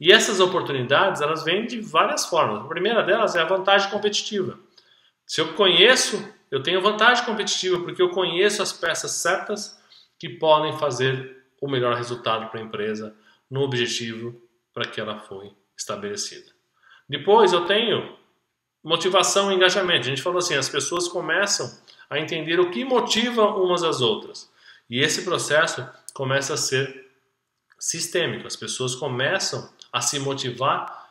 E 0.00 0.10
essas 0.10 0.40
oportunidades, 0.40 1.20
elas 1.20 1.44
vêm 1.44 1.66
de 1.66 1.78
várias 1.78 2.24
formas. 2.24 2.64
A 2.64 2.68
primeira 2.68 3.02
delas 3.02 3.36
é 3.36 3.42
a 3.42 3.44
vantagem 3.44 3.90
competitiva. 3.90 4.58
Se 5.26 5.42
eu 5.42 5.52
conheço, 5.52 6.26
eu 6.50 6.62
tenho 6.62 6.80
vantagem 6.80 7.26
competitiva 7.26 7.80
porque 7.80 8.00
eu 8.00 8.08
conheço 8.08 8.62
as 8.62 8.72
peças 8.72 9.10
certas 9.10 9.78
que 10.18 10.30
podem 10.30 10.78
fazer 10.78 11.44
o 11.60 11.68
melhor 11.68 11.96
resultado 11.96 12.50
para 12.50 12.60
a 12.60 12.62
empresa 12.62 13.14
no 13.50 13.60
objetivo 13.60 14.40
para 14.72 14.86
que 14.86 14.98
ela 14.98 15.18
foi 15.18 15.52
estabelecida. 15.76 16.53
Depois 17.08 17.52
eu 17.52 17.66
tenho 17.66 18.16
motivação 18.82 19.50
e 19.50 19.54
engajamento. 19.54 20.06
A 20.06 20.10
gente 20.10 20.22
falou 20.22 20.38
assim, 20.38 20.56
as 20.56 20.68
pessoas 20.68 21.08
começam 21.08 21.70
a 22.08 22.18
entender 22.18 22.60
o 22.60 22.70
que 22.70 22.84
motiva 22.84 23.46
umas 23.46 23.82
às 23.82 24.00
outras. 24.00 24.50
E 24.88 25.00
esse 25.00 25.22
processo 25.22 25.86
começa 26.12 26.54
a 26.54 26.58
ser 26.58 27.10
sistêmico. 27.78 28.46
As 28.46 28.56
pessoas 28.56 28.94
começam 28.94 29.70
a 29.92 30.00
se 30.00 30.18
motivar 30.18 31.04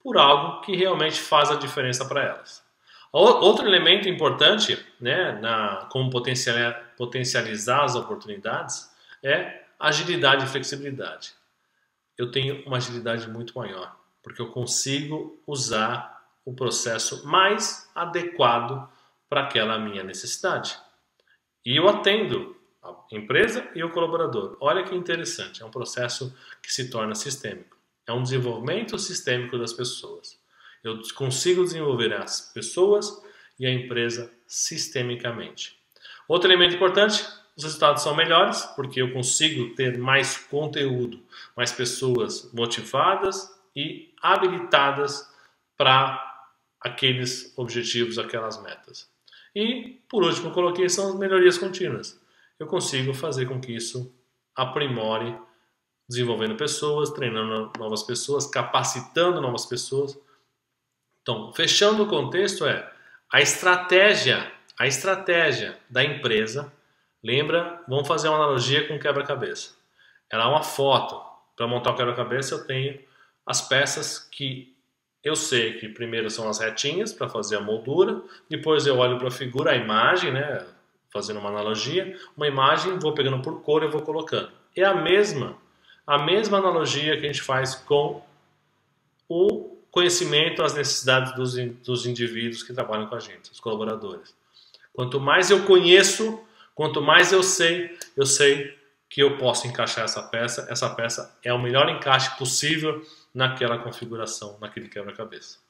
por 0.00 0.16
algo 0.16 0.60
que 0.62 0.76
realmente 0.76 1.20
faz 1.20 1.50
a 1.50 1.56
diferença 1.56 2.04
para 2.04 2.22
elas. 2.22 2.62
Outro 3.10 3.66
elemento 3.66 4.08
importante, 4.08 4.78
né, 5.00 5.32
na, 5.40 5.88
como 5.90 6.10
potencializar 6.10 7.84
as 7.84 7.94
oportunidades, 7.94 8.90
é 9.22 9.62
agilidade 9.78 10.44
e 10.44 10.48
flexibilidade. 10.48 11.32
Eu 12.16 12.30
tenho 12.30 12.62
uma 12.66 12.76
agilidade 12.76 13.28
muito 13.28 13.56
maior, 13.58 13.97
porque 14.28 14.42
eu 14.42 14.50
consigo 14.50 15.42
usar 15.46 16.22
o 16.44 16.52
processo 16.52 17.26
mais 17.26 17.90
adequado 17.94 18.86
para 19.26 19.44
aquela 19.44 19.78
minha 19.78 20.04
necessidade. 20.04 20.78
E 21.64 21.74
eu 21.74 21.88
atendo 21.88 22.54
a 22.82 22.94
empresa 23.10 23.66
e 23.74 23.82
o 23.82 23.90
colaborador. 23.90 24.58
Olha 24.60 24.84
que 24.84 24.94
interessante, 24.94 25.62
é 25.62 25.66
um 25.66 25.70
processo 25.70 26.36
que 26.62 26.70
se 26.70 26.90
torna 26.90 27.14
sistêmico. 27.14 27.78
É 28.06 28.12
um 28.12 28.22
desenvolvimento 28.22 28.98
sistêmico 28.98 29.56
das 29.56 29.72
pessoas. 29.72 30.38
Eu 30.84 31.00
consigo 31.14 31.64
desenvolver 31.64 32.12
as 32.12 32.52
pessoas 32.52 33.22
e 33.58 33.66
a 33.66 33.72
empresa 33.72 34.30
sistemicamente. 34.46 35.74
Outro 36.28 36.50
elemento 36.50 36.74
importante, 36.74 37.24
os 37.56 37.64
resultados 37.64 38.02
são 38.02 38.14
melhores 38.14 38.60
porque 38.76 39.00
eu 39.00 39.10
consigo 39.10 39.74
ter 39.74 39.96
mais 39.96 40.36
conteúdo, 40.36 41.18
mais 41.56 41.72
pessoas 41.72 42.52
motivadas 42.52 43.57
e 43.74 44.14
habilitadas 44.22 45.28
para 45.76 46.24
aqueles 46.80 47.52
objetivos, 47.56 48.18
aquelas 48.18 48.60
metas. 48.62 49.10
E, 49.54 50.00
por 50.08 50.22
último, 50.22 50.52
coloquei 50.52 50.88
são 50.88 51.08
as 51.08 51.14
melhorias 51.18 51.58
contínuas. 51.58 52.20
Eu 52.58 52.66
consigo 52.66 53.14
fazer 53.14 53.46
com 53.46 53.60
que 53.60 53.72
isso 53.72 54.12
aprimore, 54.54 55.36
desenvolvendo 56.08 56.56
pessoas, 56.56 57.10
treinando 57.10 57.72
novas 57.78 58.02
pessoas, 58.02 58.46
capacitando 58.46 59.40
novas 59.40 59.66
pessoas. 59.66 60.18
Então, 61.22 61.52
fechando 61.52 62.02
o 62.02 62.08
contexto 62.08 62.64
é 62.66 62.90
a 63.32 63.40
estratégia, 63.40 64.50
a 64.78 64.86
estratégia 64.86 65.78
da 65.88 66.02
empresa. 66.02 66.72
Lembra? 67.22 67.82
Vamos 67.86 68.08
fazer 68.08 68.28
uma 68.28 68.38
analogia 68.38 68.88
com 68.88 68.98
quebra-cabeça. 68.98 69.76
Ela 70.30 70.44
é 70.44 70.46
uma 70.46 70.62
foto. 70.62 71.20
Para 71.56 71.66
montar 71.66 71.90
o 71.90 71.96
quebra-cabeça, 71.96 72.54
eu 72.54 72.66
tenho 72.66 73.00
as 73.48 73.62
peças 73.62 74.18
que 74.18 74.76
eu 75.24 75.34
sei 75.34 75.78
que 75.78 75.88
primeiro 75.88 76.28
são 76.28 76.46
as 76.50 76.58
retinhas 76.58 77.14
para 77.14 77.30
fazer 77.30 77.56
a 77.56 77.60
moldura, 77.62 78.22
depois 78.48 78.86
eu 78.86 78.98
olho 78.98 79.18
para 79.18 79.28
a 79.28 79.30
figura, 79.30 79.70
a 79.72 79.74
imagem, 79.74 80.30
né, 80.30 80.66
fazendo 81.10 81.40
uma 81.40 81.48
analogia, 81.48 82.14
uma 82.36 82.46
imagem, 82.46 82.98
vou 82.98 83.14
pegando 83.14 83.40
por 83.40 83.62
cor 83.62 83.82
e 83.82 83.88
vou 83.88 84.02
colocando. 84.02 84.52
É 84.76 84.84
a 84.84 84.94
mesma, 84.94 85.56
a 86.06 86.18
mesma 86.18 86.58
analogia 86.58 87.16
que 87.18 87.24
a 87.24 87.32
gente 87.32 87.40
faz 87.40 87.74
com 87.74 88.22
o 89.26 89.78
conhecimento, 89.90 90.62
as 90.62 90.74
necessidades 90.74 91.34
dos, 91.34 91.54
dos 91.82 92.04
indivíduos 92.04 92.62
que 92.62 92.74
trabalham 92.74 93.06
com 93.06 93.14
a 93.14 93.20
gente, 93.20 93.50
os 93.50 93.60
colaboradores. 93.60 94.36
Quanto 94.92 95.18
mais 95.18 95.50
eu 95.50 95.64
conheço, 95.64 96.38
quanto 96.74 97.00
mais 97.00 97.32
eu 97.32 97.42
sei, 97.42 97.96
eu 98.14 98.26
sei 98.26 98.76
que 99.08 99.22
eu 99.22 99.38
posso 99.38 99.66
encaixar 99.66 100.04
essa 100.04 100.22
peça. 100.22 100.66
Essa 100.70 100.90
peça 100.90 101.34
é 101.42 101.52
o 101.52 101.58
melhor 101.58 101.88
encaixe 101.88 102.36
possível 102.36 103.02
naquela 103.38 103.78
configuração, 103.78 104.58
naquele 104.60 104.88
quebra-cabeça. 104.88 105.60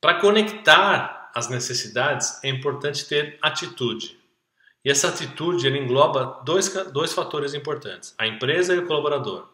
Para 0.00 0.20
conectar 0.20 1.32
as 1.34 1.48
necessidades, 1.48 2.38
é 2.44 2.48
importante 2.48 3.08
ter 3.08 3.36
atitude. 3.42 4.16
E 4.84 4.88
essa 4.88 5.08
atitude 5.08 5.66
ele 5.66 5.80
engloba 5.80 6.40
dois, 6.44 6.72
dois 6.92 7.12
fatores 7.12 7.54
importantes: 7.54 8.14
a 8.16 8.24
empresa 8.28 8.72
e 8.72 8.78
o 8.78 8.86
colaborador. 8.86 9.48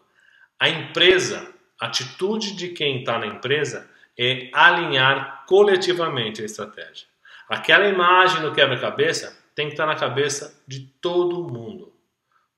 A 0.58 0.68
empresa, 0.68 1.50
a 1.80 1.86
atitude 1.86 2.54
de 2.54 2.68
quem 2.68 2.98
está 2.98 3.18
na 3.18 3.28
empresa 3.28 3.88
é 4.18 4.50
alinhar 4.52 5.46
coletivamente 5.46 6.42
a 6.42 6.44
estratégia. 6.44 7.08
Aquela 7.48 7.88
imagem 7.88 8.42
no 8.42 8.52
quebra-cabeça 8.52 9.42
tem 9.54 9.68
que 9.68 9.72
estar 9.72 9.86
na 9.86 9.96
cabeça 9.96 10.62
de 10.68 10.80
todo 11.00 11.50
mundo. 11.50 11.94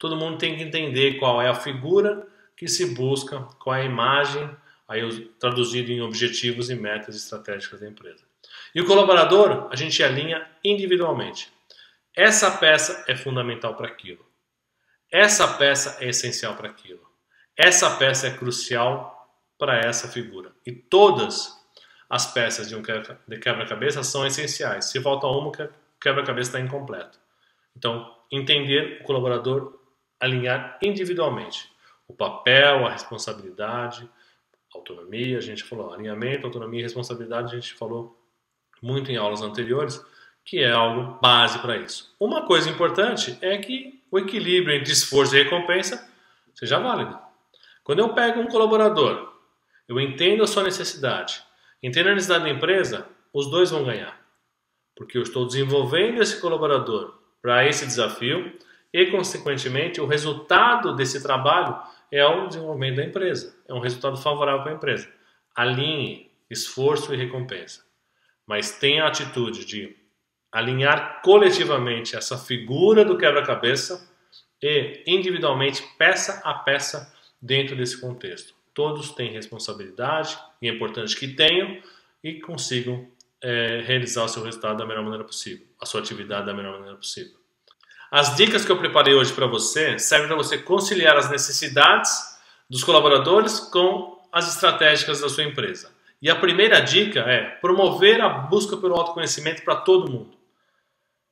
Todo 0.00 0.16
mundo 0.16 0.36
tem 0.36 0.56
que 0.56 0.64
entender 0.64 1.20
qual 1.20 1.40
é 1.40 1.48
a 1.48 1.54
figura 1.54 2.26
que 2.62 2.68
se 2.68 2.94
busca, 2.94 3.48
é 3.66 3.70
a 3.70 3.84
imagem, 3.84 4.48
aí 4.86 5.26
traduzido 5.40 5.90
em 5.90 6.00
objetivos 6.00 6.70
e 6.70 6.76
metas 6.76 7.16
estratégicas 7.16 7.80
da 7.80 7.88
empresa. 7.88 8.24
E 8.72 8.80
o 8.80 8.86
colaborador, 8.86 9.66
a 9.68 9.74
gente 9.74 10.00
alinha 10.00 10.48
individualmente. 10.62 11.52
Essa 12.16 12.52
peça 12.52 13.04
é 13.08 13.16
fundamental 13.16 13.74
para 13.74 13.88
aquilo. 13.88 14.24
Essa 15.10 15.48
peça 15.54 15.96
é 16.00 16.08
essencial 16.08 16.54
para 16.54 16.68
aquilo. 16.68 17.02
Essa 17.56 17.96
peça 17.96 18.28
é 18.28 18.30
crucial 18.30 19.28
para 19.58 19.80
essa 19.80 20.06
figura. 20.06 20.52
E 20.64 20.70
todas 20.70 21.60
as 22.08 22.32
peças 22.32 22.68
de 22.68 22.76
um 22.76 22.82
quebra-cabeça 22.82 24.04
são 24.04 24.24
essenciais. 24.24 24.84
Se 24.84 25.00
falta 25.00 25.26
uma, 25.26 25.48
o 25.48 25.52
quebra-cabeça 26.00 26.50
está 26.50 26.60
incompleto. 26.60 27.18
Então, 27.76 28.16
entender 28.30 29.00
o 29.00 29.04
colaborador, 29.04 29.80
alinhar 30.20 30.78
individualmente 30.80 31.71
o 32.12 32.14
papel, 32.14 32.86
a 32.86 32.90
responsabilidade, 32.90 34.08
autonomia, 34.74 35.38
a 35.38 35.40
gente 35.40 35.64
falou 35.64 35.92
alinhamento, 35.92 36.46
autonomia 36.46 36.80
e 36.80 36.82
responsabilidade, 36.82 37.52
a 37.52 37.58
gente 37.58 37.72
falou 37.74 38.18
muito 38.82 39.10
em 39.10 39.16
aulas 39.16 39.40
anteriores, 39.40 40.04
que 40.44 40.58
é 40.58 40.70
algo 40.70 41.18
base 41.20 41.58
para 41.58 41.78
isso. 41.78 42.14
Uma 42.20 42.46
coisa 42.46 42.68
importante 42.68 43.38
é 43.40 43.56
que 43.58 44.02
o 44.10 44.18
equilíbrio 44.18 44.76
entre 44.76 44.92
esforço 44.92 45.34
e 45.34 45.42
recompensa 45.42 46.08
seja 46.54 46.78
válido. 46.78 47.18
Quando 47.82 48.00
eu 48.00 48.12
pego 48.12 48.40
um 48.40 48.46
colaborador, 48.46 49.32
eu 49.88 49.98
entendo 49.98 50.42
a 50.42 50.46
sua 50.46 50.62
necessidade, 50.62 51.42
entendo 51.82 52.10
a 52.10 52.14
necessidade 52.14 52.44
da 52.44 52.50
empresa, 52.50 53.06
os 53.32 53.50
dois 53.50 53.70
vão 53.70 53.84
ganhar. 53.84 54.20
Porque 54.94 55.16
eu 55.16 55.22
estou 55.22 55.46
desenvolvendo 55.46 56.20
esse 56.20 56.40
colaborador 56.40 57.14
para 57.40 57.66
esse 57.66 57.86
desafio 57.86 58.52
e, 58.92 59.06
consequentemente, 59.06 60.00
o 60.00 60.06
resultado 60.06 60.94
desse 60.94 61.22
trabalho 61.22 61.80
é 62.12 62.24
o 62.24 62.46
desenvolvimento 62.46 62.96
da 62.96 63.04
empresa, 63.04 63.56
é 63.66 63.72
um 63.72 63.80
resultado 63.80 64.18
favorável 64.18 64.62
para 64.62 64.72
a 64.72 64.74
empresa. 64.76 65.10
Alinhe 65.56 66.30
esforço 66.50 67.12
e 67.14 67.16
recompensa, 67.16 67.82
mas 68.46 68.78
tenha 68.78 69.04
a 69.04 69.08
atitude 69.08 69.64
de 69.64 69.96
alinhar 70.52 71.22
coletivamente 71.22 72.14
essa 72.14 72.36
figura 72.36 73.04
do 73.04 73.16
quebra-cabeça 73.16 74.06
e 74.62 75.02
individualmente, 75.06 75.82
peça 75.98 76.42
a 76.44 76.52
peça, 76.52 77.12
dentro 77.40 77.74
desse 77.74 78.00
contexto. 78.00 78.54
Todos 78.72 79.10
têm 79.10 79.32
responsabilidade 79.32 80.38
e 80.60 80.68
é 80.68 80.72
importante 80.72 81.16
que 81.16 81.26
tenham 81.26 81.82
e 82.22 82.40
consigam 82.40 83.08
é, 83.42 83.82
realizar 83.84 84.24
o 84.24 84.28
seu 84.28 84.44
resultado 84.44 84.78
da 84.78 84.86
melhor 84.86 85.02
maneira 85.02 85.24
possível, 85.24 85.66
a 85.80 85.84
sua 85.84 86.00
atividade 86.00 86.46
da 86.46 86.54
melhor 86.54 86.74
maneira 86.74 86.96
possível. 86.96 87.41
As 88.12 88.36
dicas 88.36 88.62
que 88.62 88.70
eu 88.70 88.76
preparei 88.76 89.14
hoje 89.14 89.32
para 89.32 89.46
você 89.46 89.98
servem 89.98 90.28
para 90.28 90.36
você 90.36 90.58
conciliar 90.58 91.16
as 91.16 91.30
necessidades 91.30 92.10
dos 92.68 92.84
colaboradores 92.84 93.58
com 93.58 94.20
as 94.30 94.54
estratégicas 94.54 95.22
da 95.22 95.30
sua 95.30 95.44
empresa. 95.44 95.90
E 96.20 96.28
a 96.28 96.36
primeira 96.36 96.78
dica 96.80 97.20
é 97.20 97.40
promover 97.42 98.20
a 98.20 98.28
busca 98.28 98.76
pelo 98.76 98.96
autoconhecimento 98.96 99.62
para 99.62 99.76
todo 99.76 100.12
mundo. 100.12 100.36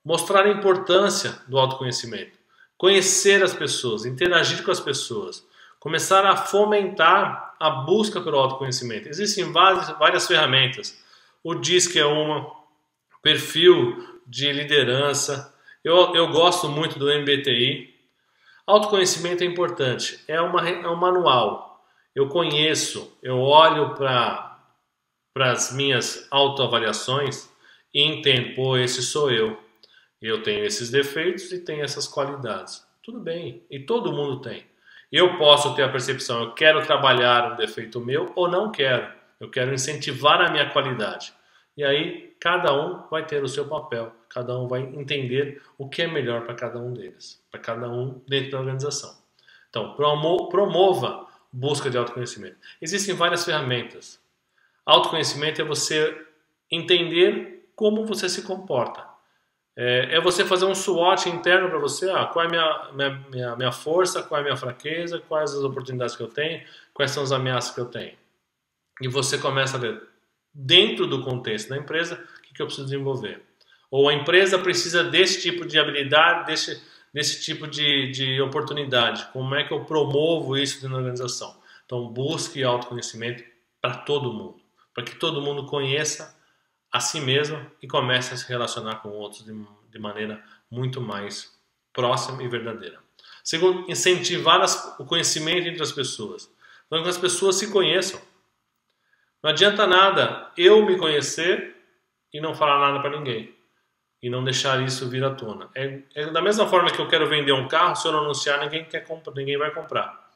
Mostrar 0.02 0.46
a 0.46 0.48
importância 0.48 1.38
do 1.46 1.58
autoconhecimento. 1.58 2.38
Conhecer 2.78 3.42
as 3.42 3.52
pessoas, 3.52 4.06
interagir 4.06 4.64
com 4.64 4.70
as 4.70 4.80
pessoas. 4.80 5.46
Começar 5.78 6.24
a 6.24 6.34
fomentar 6.34 7.56
a 7.60 7.68
busca 7.68 8.22
pelo 8.22 8.38
autoconhecimento. 8.38 9.06
Existem 9.06 9.52
várias, 9.52 9.90
várias 9.98 10.26
ferramentas. 10.26 10.98
O 11.44 11.54
DISC 11.54 11.96
é 11.98 12.06
uma, 12.06 12.50
perfil 13.22 14.18
de 14.26 14.50
liderança, 14.50 15.54
eu, 15.82 16.14
eu 16.14 16.28
gosto 16.28 16.68
muito 16.68 16.98
do 16.98 17.06
MBTI. 17.06 17.94
Autoconhecimento 18.66 19.42
é 19.42 19.46
importante, 19.46 20.22
é, 20.28 20.40
uma, 20.40 20.68
é 20.68 20.88
um 20.88 20.96
manual. 20.96 21.84
Eu 22.14 22.28
conheço, 22.28 23.16
eu 23.22 23.38
olho 23.38 23.94
para 23.94 24.58
as 25.36 25.72
minhas 25.72 26.26
autoavaliações 26.30 27.48
e 27.94 28.02
entendo, 28.02 28.54
pô, 28.54 28.76
esse 28.76 29.02
sou 29.02 29.30
eu. 29.30 29.58
Eu 30.20 30.42
tenho 30.42 30.64
esses 30.64 30.90
defeitos 30.90 31.50
e 31.50 31.64
tenho 31.64 31.82
essas 31.82 32.06
qualidades. 32.06 32.86
Tudo 33.02 33.18
bem, 33.18 33.64
e 33.70 33.80
todo 33.80 34.12
mundo 34.12 34.40
tem. 34.40 34.66
Eu 35.10 35.38
posso 35.38 35.74
ter 35.74 35.82
a 35.82 35.88
percepção, 35.88 36.42
eu 36.42 36.52
quero 36.52 36.84
trabalhar 36.84 37.52
um 37.52 37.56
defeito 37.56 38.00
meu 38.00 38.30
ou 38.36 38.48
não 38.48 38.70
quero. 38.70 39.12
Eu 39.40 39.50
quero 39.50 39.72
incentivar 39.72 40.40
a 40.40 40.50
minha 40.50 40.68
qualidade. 40.70 41.32
E 41.80 41.84
aí 41.84 42.36
cada 42.38 42.74
um 42.74 43.08
vai 43.08 43.24
ter 43.24 43.42
o 43.42 43.48
seu 43.48 43.66
papel, 43.66 44.12
cada 44.28 44.54
um 44.58 44.68
vai 44.68 44.82
entender 44.82 45.62
o 45.78 45.88
que 45.88 46.02
é 46.02 46.06
melhor 46.06 46.44
para 46.44 46.54
cada 46.54 46.78
um 46.78 46.92
deles, 46.92 47.42
para 47.50 47.58
cada 47.58 47.88
um 47.88 48.20
dentro 48.28 48.50
da 48.50 48.58
organização. 48.58 49.16
Então, 49.70 49.94
promova 49.94 51.26
busca 51.50 51.88
de 51.88 51.96
autoconhecimento. 51.96 52.58
Existem 52.82 53.14
várias 53.14 53.46
ferramentas. 53.46 54.20
Autoconhecimento 54.84 55.62
é 55.62 55.64
você 55.64 56.26
entender 56.70 57.66
como 57.74 58.04
você 58.04 58.28
se 58.28 58.42
comporta. 58.42 59.02
É, 59.74 60.16
é 60.16 60.20
você 60.20 60.44
fazer 60.44 60.66
um 60.66 60.74
SWOT 60.74 61.30
interno 61.30 61.70
para 61.70 61.78
você. 61.78 62.10
Ah, 62.10 62.26
qual 62.26 62.44
é 62.44 62.48
a 62.48 62.50
minha, 62.50 62.90
minha, 62.92 63.24
minha, 63.30 63.56
minha 63.56 63.72
força, 63.72 64.22
qual 64.22 64.36
é 64.36 64.42
a 64.42 64.44
minha 64.44 64.56
fraqueza, 64.56 65.18
quais 65.26 65.54
as 65.54 65.64
oportunidades 65.64 66.14
que 66.14 66.22
eu 66.22 66.28
tenho, 66.28 66.62
quais 66.92 67.10
são 67.10 67.22
as 67.22 67.32
ameaças 67.32 67.74
que 67.74 67.80
eu 67.80 67.86
tenho. 67.86 68.18
E 69.00 69.08
você 69.08 69.38
começa 69.38 69.78
a 69.78 69.80
ver 69.80 70.09
dentro 70.52 71.06
do 71.06 71.22
contexto 71.22 71.68
da 71.68 71.76
empresa, 71.76 72.22
o 72.38 72.54
que, 72.54 72.60
eu 72.60 72.66
preciso 72.66 72.86
desenvolver. 72.86 73.42
Ou 73.90 74.08
a 74.08 74.14
empresa 74.14 74.58
precisa 74.58 75.02
desse 75.02 75.40
tipo 75.40 75.66
de 75.66 75.78
habilidade, 75.78 76.46
desse, 76.46 76.82
desse 77.12 77.42
tipo 77.42 77.66
de, 77.66 78.10
de 78.10 78.40
oportunidade. 78.40 79.26
Como 79.32 79.54
é 79.54 79.64
que 79.64 79.72
eu 79.72 79.84
promovo 79.84 80.56
isso 80.56 80.86
da 80.86 80.94
organização? 80.94 81.58
Então, 81.84 82.08
busque 82.08 82.62
autoconhecimento 82.62 83.42
para 83.80 83.96
todo 83.96 84.32
mundo, 84.32 84.60
para 84.94 85.04
que 85.04 85.16
todo 85.16 85.42
mundo 85.42 85.66
conheça 85.66 86.36
a 86.92 87.00
si 87.00 87.20
mesmo 87.20 87.64
e 87.82 87.88
comece 87.88 88.34
a 88.34 88.36
se 88.36 88.48
relacionar 88.48 88.96
com 88.96 89.10
outros 89.10 89.44
de, 89.44 89.52
de 89.90 89.98
maneira 89.98 90.42
muito 90.70 91.00
mais 91.00 91.56
próxima 91.92 92.42
e 92.42 92.48
verdadeira. 92.48 92.98
Segundo, 93.42 93.90
incentivar 93.90 94.60
as, 94.60 94.96
o 94.98 95.04
conhecimento 95.04 95.66
entre 95.66 95.82
as 95.82 95.92
pessoas. 95.92 96.50
Então, 96.86 97.02
que 97.02 97.08
as 97.08 97.18
pessoas 97.18 97.56
se 97.56 97.70
conheçam. 97.70 98.20
Não 99.42 99.50
adianta 99.50 99.86
nada 99.86 100.50
eu 100.56 100.84
me 100.84 100.98
conhecer 100.98 101.76
e 102.32 102.40
não 102.40 102.54
falar 102.54 102.78
nada 102.78 103.00
para 103.00 103.18
ninguém. 103.18 103.54
E 104.22 104.28
não 104.28 104.44
deixar 104.44 104.82
isso 104.82 105.08
vir 105.08 105.24
à 105.24 105.34
tona. 105.34 105.70
É, 105.74 106.00
é, 106.14 106.26
da 106.30 106.42
mesma 106.42 106.68
forma 106.68 106.90
que 106.90 107.00
eu 107.00 107.08
quero 107.08 107.26
vender 107.26 107.52
um 107.52 107.66
carro, 107.66 107.96
se 107.96 108.06
eu 108.06 108.12
não 108.12 108.20
anunciar, 108.20 108.60
ninguém, 108.60 108.84
quer 108.84 109.06
ninguém 109.34 109.56
vai 109.56 109.70
comprar. 109.70 110.28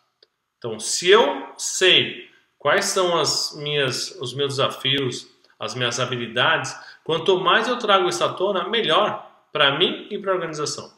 Então, 0.57 0.81
se 0.81 1.11
eu 1.11 1.53
sei 1.59 2.31
quais 2.59 2.87
são 2.87 3.19
as 3.19 3.55
minhas, 3.59 4.13
os 4.13 4.33
meus 4.33 4.57
desafios, 4.57 5.29
as 5.59 5.75
minhas 5.75 6.01
habilidades, 6.01 6.75
quanto 7.05 7.39
mais 7.39 7.69
eu 7.69 7.79
trago 7.79 8.09
isso 8.09 8.25
à 8.25 8.33
tona, 8.33 8.69
melhor 8.69 9.31
para 9.53 9.79
mim 9.79 10.09
e 10.11 10.19
para 10.19 10.33
a 10.33 10.35
organização. 10.35 10.91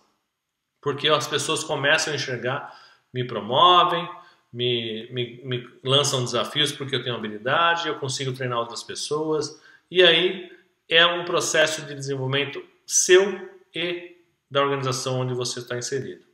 Porque 0.81 1.09
as 1.09 1.27
pessoas 1.27 1.65
começam 1.65 2.13
a 2.13 2.17
enxergar, 2.17 2.73
me 3.13 3.27
promovem, 3.27 4.09
me, 4.57 5.07
me, 5.13 5.41
me 5.45 5.69
lançam 5.85 6.25
desafios 6.25 6.73
porque 6.73 6.97
eu 6.97 7.03
tenho 7.03 7.15
habilidade, 7.15 7.89
eu 7.89 7.99
consigo 7.99 8.33
treinar 8.33 8.59
outras 8.59 8.83
pessoas, 8.83 9.61
e 9.91 10.03
aí 10.03 10.51
é 10.89 11.05
um 11.05 11.27
processo 11.27 11.83
de 11.83 11.95
desenvolvimento 11.95 12.65
seu 12.87 13.51
e 13.75 14.17
da 14.51 14.63
organização 14.63 15.21
onde 15.21 15.35
você 15.35 15.59
está 15.59 15.77
inserido. 15.77 16.25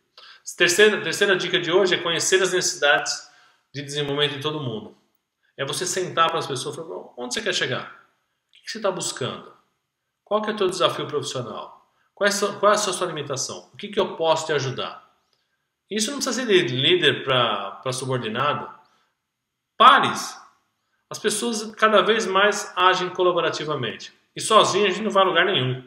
Terceira, 0.56 1.02
terceira 1.02 1.35
dica 1.35 1.58
de 1.58 1.72
hoje 1.72 1.96
é 1.96 1.98
conhecer 1.98 2.40
as 2.40 2.52
necessidades 2.52 3.28
de 3.74 3.82
desenvolvimento 3.82 4.37
de 4.37 4.40
todo 4.40 4.61
mundo. 4.61 4.96
É 5.56 5.64
você 5.64 5.85
sentar 5.85 6.28
para 6.28 6.38
as 6.38 6.46
pessoas 6.46 6.76
e 6.76 6.78
falar, 6.78 7.04
onde 7.16 7.35
você 7.35 7.42
quer 7.42 7.54
chegar? 7.54 8.06
O 8.50 8.64
que 8.64 8.70
você 8.70 8.78
está 8.78 8.90
buscando? 8.90 9.52
Qual 10.24 10.40
que 10.40 10.50
é 10.50 10.52
o 10.52 10.56
teu 10.56 10.68
desafio 10.68 11.08
profissional? 11.08 11.92
Qual 12.14 12.26
é, 12.26 12.30
a 12.30 12.32
sua, 12.32 12.52
qual 12.54 12.70
é 12.70 12.74
a 12.76 12.78
sua 12.78 13.06
limitação? 13.08 13.68
O 13.72 13.76
que, 13.76 13.88
que 13.88 13.98
eu 13.98 14.16
posso 14.16 14.46
te 14.46 14.52
ajudar? 14.52 15.01
Isso 15.96 16.11
não 16.11 16.18
precisa 16.18 16.46
ser 16.46 16.64
de 16.64 16.74
líder 16.74 17.22
para 17.22 17.92
subordinado. 17.92 18.68
Pares. 19.76 20.40
As 21.11 21.18
pessoas 21.18 21.70
cada 21.72 22.00
vez 22.00 22.26
mais 22.26 22.72
agem 22.74 23.11
colaborativamente. 23.11 24.12
E 24.35 24.40
sozinho 24.40 24.87
a 24.87 24.88
gente 24.88 25.02
não 25.02 25.11
vai 25.11 25.22
a 25.22 25.26
lugar 25.26 25.44
nenhum. 25.44 25.85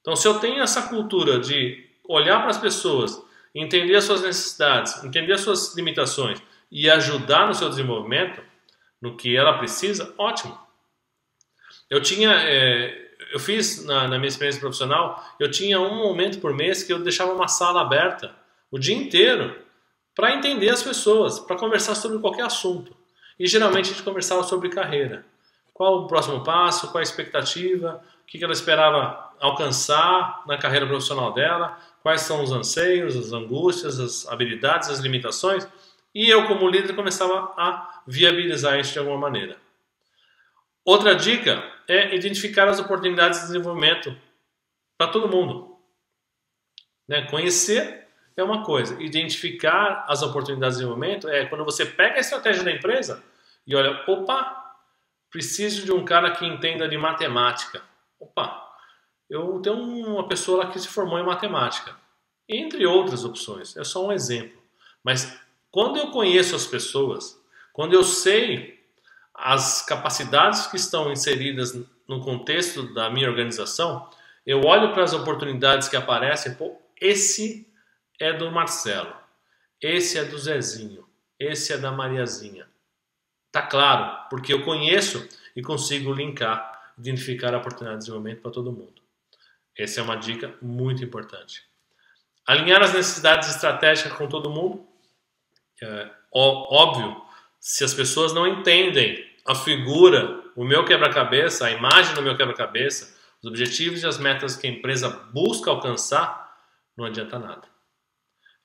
Então, 0.00 0.14
se 0.14 0.28
eu 0.28 0.38
tenho 0.38 0.62
essa 0.62 0.82
cultura 0.82 1.40
de 1.40 1.84
olhar 2.08 2.38
para 2.38 2.50
as 2.50 2.58
pessoas, 2.58 3.20
entender 3.52 3.96
as 3.96 4.04
suas 4.04 4.22
necessidades, 4.22 5.02
entender 5.02 5.32
as 5.32 5.40
suas 5.40 5.74
limitações 5.74 6.40
e 6.70 6.88
ajudar 6.88 7.48
no 7.48 7.54
seu 7.54 7.68
desenvolvimento, 7.68 8.40
no 9.02 9.16
que 9.16 9.36
ela 9.36 9.58
precisa, 9.58 10.14
ótimo. 10.16 10.56
Eu 11.90 12.00
tinha, 12.00 12.30
é, 12.30 13.10
eu 13.32 13.40
fiz 13.40 13.84
na, 13.84 14.06
na 14.06 14.18
minha 14.18 14.28
experiência 14.28 14.60
profissional, 14.60 15.24
eu 15.40 15.50
tinha 15.50 15.80
um 15.80 15.96
momento 15.96 16.38
por 16.38 16.54
mês 16.54 16.84
que 16.84 16.92
eu 16.92 17.00
deixava 17.00 17.32
uma 17.32 17.48
sala 17.48 17.80
aberta 17.80 18.37
o 18.70 18.78
dia 18.78 18.96
inteiro 18.96 19.56
para 20.14 20.34
entender 20.34 20.68
as 20.70 20.82
pessoas, 20.82 21.38
para 21.38 21.56
conversar 21.56 21.94
sobre 21.94 22.18
qualquer 22.18 22.44
assunto. 22.44 22.96
E 23.38 23.46
geralmente 23.46 23.90
a 23.90 23.92
gente 23.92 24.02
conversava 24.02 24.42
sobre 24.42 24.68
carreira. 24.68 25.24
Qual 25.72 26.02
o 26.02 26.06
próximo 26.08 26.42
passo, 26.42 26.90
qual 26.90 26.98
a 26.98 27.02
expectativa, 27.02 28.02
o 28.22 28.26
que 28.26 28.42
ela 28.42 28.52
esperava 28.52 29.30
alcançar 29.38 30.42
na 30.46 30.58
carreira 30.58 30.86
profissional 30.86 31.32
dela, 31.32 31.78
quais 32.02 32.22
são 32.22 32.42
os 32.42 32.50
anseios, 32.50 33.16
as 33.16 33.32
angústias, 33.32 34.00
as 34.00 34.26
habilidades, 34.26 34.88
as 34.88 34.98
limitações. 34.98 35.68
E 36.14 36.28
eu, 36.28 36.46
como 36.46 36.68
líder, 36.68 36.96
começava 36.96 37.52
a 37.56 38.02
viabilizar 38.06 38.78
isso 38.80 38.92
de 38.92 38.98
alguma 38.98 39.18
maneira. 39.18 39.56
Outra 40.84 41.14
dica 41.14 41.62
é 41.86 42.14
identificar 42.16 42.68
as 42.68 42.80
oportunidades 42.80 43.40
de 43.40 43.46
desenvolvimento 43.46 44.16
para 44.96 45.12
todo 45.12 45.28
mundo. 45.28 45.76
Né? 47.06 47.22
Conhecer 47.30 48.07
é 48.40 48.44
uma 48.44 48.64
coisa, 48.64 49.00
identificar 49.02 50.04
as 50.08 50.22
oportunidades 50.22 50.76
de 50.76 50.84
desenvolvimento 50.84 51.28
é 51.28 51.46
quando 51.46 51.64
você 51.64 51.84
pega 51.84 52.16
a 52.16 52.20
estratégia 52.20 52.62
da 52.62 52.72
empresa 52.72 53.22
e 53.66 53.74
olha, 53.74 54.02
opa, 54.06 54.76
preciso 55.30 55.84
de 55.84 55.92
um 55.92 56.04
cara 56.04 56.30
que 56.30 56.46
entenda 56.46 56.88
de 56.88 56.96
matemática. 56.96 57.82
Opa, 58.18 58.66
eu 59.28 59.60
tenho 59.60 59.76
uma 59.76 60.26
pessoa 60.26 60.64
lá 60.64 60.70
que 60.70 60.78
se 60.78 60.88
formou 60.88 61.18
em 61.18 61.26
matemática. 61.26 61.94
Entre 62.48 62.86
outras 62.86 63.24
opções, 63.24 63.76
é 63.76 63.84
só 63.84 64.06
um 64.06 64.12
exemplo. 64.12 64.58
Mas 65.04 65.38
quando 65.70 65.98
eu 65.98 66.10
conheço 66.10 66.56
as 66.56 66.66
pessoas, 66.66 67.38
quando 67.72 67.92
eu 67.92 68.02
sei 68.02 68.82
as 69.34 69.82
capacidades 69.82 70.66
que 70.66 70.76
estão 70.76 71.12
inseridas 71.12 71.78
no 72.08 72.20
contexto 72.20 72.94
da 72.94 73.10
minha 73.10 73.28
organização, 73.28 74.08
eu 74.46 74.62
olho 74.64 74.92
para 74.92 75.04
as 75.04 75.12
oportunidades 75.12 75.88
que 75.88 75.96
aparecem, 75.96 76.54
pô, 76.54 76.80
esse 76.98 77.67
é 78.18 78.32
do 78.32 78.50
Marcelo, 78.50 79.14
esse 79.80 80.18
é 80.18 80.24
do 80.24 80.38
Zezinho, 80.38 81.06
esse 81.38 81.72
é 81.72 81.78
da 81.78 81.92
Mariazinha. 81.92 82.66
Tá 83.50 83.62
claro, 83.62 84.28
porque 84.28 84.52
eu 84.52 84.64
conheço 84.64 85.26
e 85.54 85.62
consigo 85.62 86.12
linkar, 86.12 86.92
identificar 86.98 87.54
a 87.54 87.58
oportunidade 87.58 87.98
de 87.98 88.06
desenvolvimento 88.06 88.42
para 88.42 88.50
todo 88.50 88.72
mundo. 88.72 89.00
Essa 89.76 90.00
é 90.00 90.02
uma 90.02 90.16
dica 90.16 90.54
muito 90.60 91.04
importante. 91.04 91.62
Alinhar 92.44 92.82
as 92.82 92.92
necessidades 92.92 93.48
estratégicas 93.48 94.12
com 94.12 94.26
todo 94.26 94.50
mundo. 94.50 94.86
É, 95.80 96.10
óbvio, 96.32 97.22
se 97.60 97.84
as 97.84 97.94
pessoas 97.94 98.32
não 98.32 98.46
entendem 98.46 99.24
a 99.46 99.54
figura, 99.54 100.42
o 100.56 100.64
meu 100.64 100.84
quebra-cabeça, 100.84 101.66
a 101.66 101.70
imagem 101.70 102.14
do 102.14 102.22
meu 102.22 102.36
quebra-cabeça, 102.36 103.16
os 103.40 103.48
objetivos 103.48 104.02
e 104.02 104.06
as 104.06 104.18
metas 104.18 104.56
que 104.56 104.66
a 104.66 104.70
empresa 104.70 105.08
busca 105.32 105.70
alcançar, 105.70 106.58
não 106.96 107.04
adianta 107.04 107.38
nada. 107.38 107.68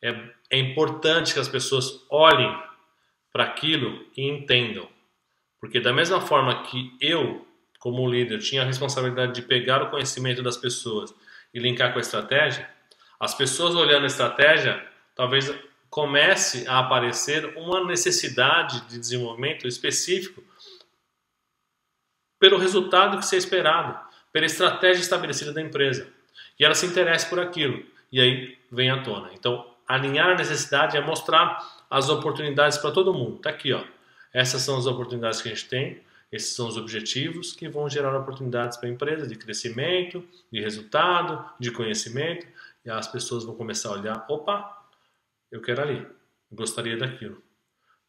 É, 0.04 0.30
é 0.52 0.60
importante 0.60 1.34
que 1.34 1.40
as 1.40 1.48
pessoas 1.48 2.06
olhem 2.10 2.56
para 3.32 3.46
aquilo 3.46 4.06
e 4.16 4.30
entendam. 4.30 4.88
Porque 5.60 5.80
da 5.80 5.94
mesma 5.94 6.22
forma 6.22 6.64
que 6.64 6.96
eu 7.00 7.48
como 7.84 8.10
líder, 8.10 8.40
tinha 8.40 8.62
a 8.62 8.66
responsabilidade 8.66 9.34
de 9.34 9.42
pegar 9.42 9.84
o 9.84 9.90
conhecimento 9.90 10.42
das 10.42 10.56
pessoas 10.56 11.14
e 11.54 11.60
linkar 11.60 11.92
com 11.92 12.00
a 12.00 12.02
estratégia, 12.02 12.66
as 13.20 13.36
pessoas 13.36 13.76
olhando 13.76 14.04
a 14.04 14.08
estratégia, 14.08 14.82
talvez 15.14 15.54
comece 15.90 16.66
a 16.66 16.80
aparecer 16.80 17.58
uma 17.58 17.86
necessidade 17.86 18.88
de 18.88 18.98
desenvolvimento 18.98 19.68
específico 19.68 20.42
pelo 22.40 22.58
resultado 22.58 23.18
que 23.18 23.26
se 23.26 23.36
é 23.36 23.38
esperado, 23.38 24.00
pela 24.32 24.46
estratégia 24.46 25.02
estabelecida 25.02 25.52
da 25.52 25.62
empresa. 25.62 26.08
E 26.58 26.64
ela 26.64 26.76
se 26.76 26.86
interessa 26.86 27.28
por 27.28 27.42
aquilo. 27.42 27.86
E 28.10 28.22
aí 28.22 28.58
vem 28.72 28.92
à 28.92 29.04
tona. 29.04 29.30
Então, 29.34 29.73
alinhar 29.88 30.30
a 30.30 30.36
necessidade 30.36 30.98
é 30.98 31.02
mostrar 31.02 31.86
as 31.90 32.10
oportunidades 32.10 32.78
para 32.78 32.92
todo 32.92 33.14
mundo. 33.14 33.38
Está 33.38 33.50
aqui, 33.50 33.74
ó. 33.74 33.84
Essas 34.34 34.62
são 34.62 34.78
as 34.78 34.86
oportunidades 34.86 35.42
que 35.42 35.50
a 35.50 35.54
gente 35.54 35.70
tem. 35.70 36.02
Esses 36.32 36.56
são 36.56 36.68
os 36.68 36.78
objetivos 36.78 37.54
que 37.54 37.70
vão 37.70 37.88
gerar 37.88 38.18
oportunidades 38.18 38.78
para 38.78 38.90
a 38.90 38.92
empresa 38.92 39.28
de 39.28 39.36
crescimento, 39.36 40.28
de 40.52 40.60
resultado, 40.60 41.46
de 41.60 41.70
conhecimento, 41.70 42.48
e 42.84 42.90
as 42.90 43.08
pessoas 43.08 43.44
vão 43.44 43.56
começar 43.56 43.90
a 43.90 43.94
olhar: 43.94 44.26
opa, 44.28 44.84
eu 45.52 45.62
quero 45.62 45.82
ali, 45.82 46.08
gostaria 46.52 46.98
daquilo, 46.98 47.42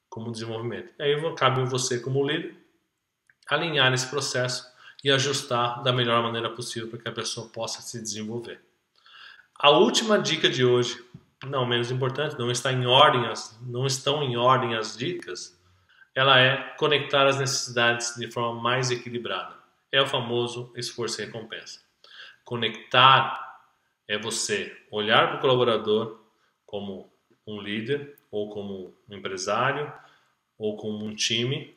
como 0.08 0.32
desenvolvimento. 0.32 0.94
E 0.98 1.02
aí 1.02 1.34
cabe 1.34 1.62
você, 1.64 2.00
como 2.00 2.26
líder, 2.26 2.56
alinhar 3.46 3.92
esse 3.92 4.06
processo 4.08 4.66
e 5.04 5.10
ajustar 5.10 5.82
da 5.82 5.92
melhor 5.92 6.22
maneira 6.22 6.48
possível 6.48 6.88
para 6.88 6.98
que 6.98 7.08
a 7.08 7.12
pessoa 7.12 7.48
possa 7.48 7.82
se 7.82 8.00
desenvolver. 8.00 8.58
A 9.58 9.70
última 9.70 10.18
dica 10.18 10.48
de 10.48 10.64
hoje, 10.64 11.04
não 11.46 11.66
menos 11.66 11.90
importante, 11.90 12.38
não 12.38 12.50
está 12.50 12.72
em 12.72 12.86
ordem, 12.86 13.26
as, 13.26 13.58
não 13.62 13.86
estão 13.86 14.22
em 14.22 14.36
ordem 14.36 14.74
as 14.76 14.96
dicas, 14.96 15.60
ela 16.14 16.38
é 16.38 16.74
conectar 16.76 17.26
as 17.26 17.38
necessidades 17.38 18.14
de 18.16 18.30
forma 18.30 18.60
mais 18.60 18.90
equilibrada. 18.90 19.56
É 19.90 20.00
o 20.00 20.06
famoso 20.06 20.72
esforço 20.76 21.20
e 21.20 21.24
recompensa. 21.24 21.80
Conectar 22.44 23.42
é 24.06 24.18
você 24.18 24.76
olhar 24.90 25.28
para 25.28 25.38
o 25.38 25.40
colaborador 25.40 26.20
como 26.66 27.12
um 27.46 27.60
líder, 27.60 28.18
ou 28.30 28.50
como 28.50 28.96
um 29.08 29.16
empresário, 29.16 29.92
ou 30.58 30.76
como 30.76 31.04
um 31.04 31.14
time 31.14 31.76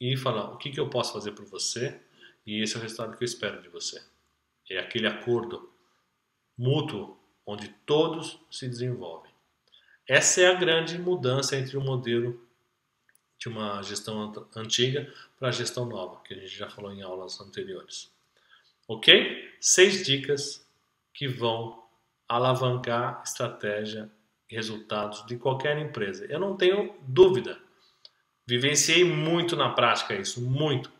e 0.00 0.16
falar 0.16 0.52
o 0.52 0.58
que, 0.58 0.70
que 0.70 0.80
eu 0.80 0.88
posso 0.88 1.12
fazer 1.12 1.32
por 1.32 1.44
você 1.44 2.00
e 2.46 2.62
esse 2.62 2.76
é 2.76 2.78
o 2.78 2.82
resultado 2.82 3.16
que 3.16 3.22
eu 3.22 3.26
espero 3.26 3.60
de 3.60 3.68
você. 3.68 4.02
É 4.70 4.78
aquele 4.78 5.06
acordo 5.06 5.72
mútuo 6.56 7.17
onde 7.48 7.68
todos 7.86 8.38
se 8.50 8.68
desenvolvem. 8.68 9.32
Essa 10.06 10.42
é 10.42 10.48
a 10.48 10.54
grande 10.54 10.98
mudança 10.98 11.56
entre 11.56 11.78
o 11.78 11.80
modelo 11.80 12.38
de 13.38 13.48
uma 13.48 13.82
gestão 13.82 14.46
antiga 14.54 15.10
para 15.38 15.48
a 15.48 15.52
gestão 15.52 15.86
nova, 15.86 16.20
que 16.22 16.34
a 16.34 16.36
gente 16.36 16.54
já 16.54 16.68
falou 16.68 16.92
em 16.92 17.00
aulas 17.00 17.40
anteriores. 17.40 18.12
Ok? 18.86 19.50
Seis 19.58 20.04
dicas 20.04 20.62
que 21.14 21.26
vão 21.26 21.82
alavancar 22.28 23.22
estratégia 23.24 24.10
e 24.50 24.54
resultados 24.54 25.24
de 25.24 25.38
qualquer 25.38 25.78
empresa. 25.78 26.26
Eu 26.26 26.38
não 26.38 26.54
tenho 26.54 26.94
dúvida. 27.00 27.58
Vivenciei 28.46 29.04
muito 29.04 29.56
na 29.56 29.70
prática 29.70 30.14
isso, 30.14 30.42
muito. 30.42 30.92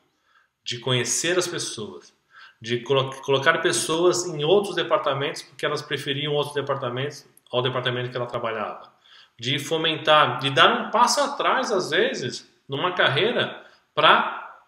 De 0.64 0.78
conhecer 0.78 1.38
as 1.38 1.46
pessoas, 1.46 2.14
de 2.61 2.81
colo 2.81 3.11
colocar 3.23 3.59
pessoas 3.59 4.27
em 4.27 4.44
outros 4.44 4.75
departamentos 4.75 5.42
porque 5.42 5.64
elas 5.64 5.83
preferiam 5.83 6.35
outros 6.35 6.55
departamentos 6.55 7.27
ao 7.51 7.62
departamento 7.62 8.11
que 8.11 8.16
ela 8.16 8.27
trabalhava 8.27 8.99
de 9.38 9.59
fomentar, 9.59 10.40
de 10.40 10.51
dar 10.51 10.81
um 10.81 10.90
passo 10.90 11.21
atrás, 11.21 11.71
às 11.71 11.90
vezes, 11.90 12.51
numa 12.68 12.92
carreira, 12.92 13.64
para 13.94 14.61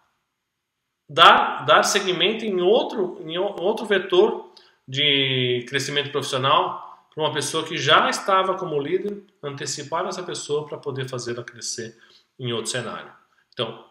dar, 1.09 1.65
dar 1.65 1.83
segmento 1.83 2.45
em 2.45 2.61
outro, 2.61 3.21
em 3.25 3.37
outro 3.37 3.85
vetor 3.85 4.53
de 4.87 5.65
crescimento 5.67 6.09
profissional 6.11 7.05
para 7.13 7.23
uma 7.23 7.33
pessoa 7.33 7.65
que 7.65 7.77
já 7.77 8.09
estava 8.09 8.57
como 8.57 8.79
líder, 8.79 9.21
antecipar 9.43 10.05
essa 10.05 10.23
pessoa 10.23 10.65
para 10.65 10.77
poder 10.77 11.09
fazê-la 11.09 11.43
crescer 11.43 11.97
em 12.39 12.53
outro 12.53 12.71
cenário. 12.71 13.11
Então, 13.51 13.85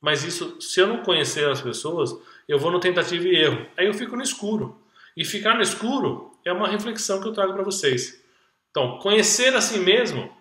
mas 0.00 0.24
isso, 0.24 0.60
se 0.60 0.80
eu 0.80 0.88
não 0.88 1.04
conhecer 1.04 1.48
as 1.48 1.62
pessoas, 1.62 2.12
eu 2.48 2.58
vou 2.58 2.70
no 2.70 2.80
tentativa 2.80 3.26
e 3.26 3.36
erro. 3.36 3.66
Aí 3.76 3.86
eu 3.86 3.94
fico 3.94 4.16
no 4.16 4.22
escuro. 4.22 4.80
E 5.16 5.24
ficar 5.24 5.54
no 5.54 5.62
escuro 5.62 6.36
é 6.44 6.52
uma 6.52 6.68
reflexão 6.68 7.20
que 7.20 7.28
eu 7.28 7.32
trago 7.32 7.52
para 7.52 7.62
vocês. 7.62 8.22
Então, 8.70 8.98
conhecer 8.98 9.54
a 9.54 9.60
si 9.60 9.78
mesmo 9.78 10.34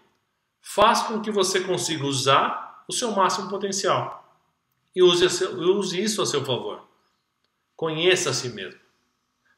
faz 0.62 1.04
com 1.04 1.22
que 1.22 1.30
você 1.30 1.62
consiga 1.62 2.06
usar 2.06 2.84
o 2.88 2.94
seu 2.94 3.12
máximo 3.12 3.50
potencial 3.50 4.24
e 4.96 5.02
use, 5.02 5.30
seu, 5.30 5.58
use 5.60 6.02
isso 6.02 6.22
a 6.22 6.26
seu 6.26 6.44
favor. 6.44 6.88
Conheça 7.76 8.30
a 8.30 8.34
si 8.34 8.50
mesmo, 8.50 8.80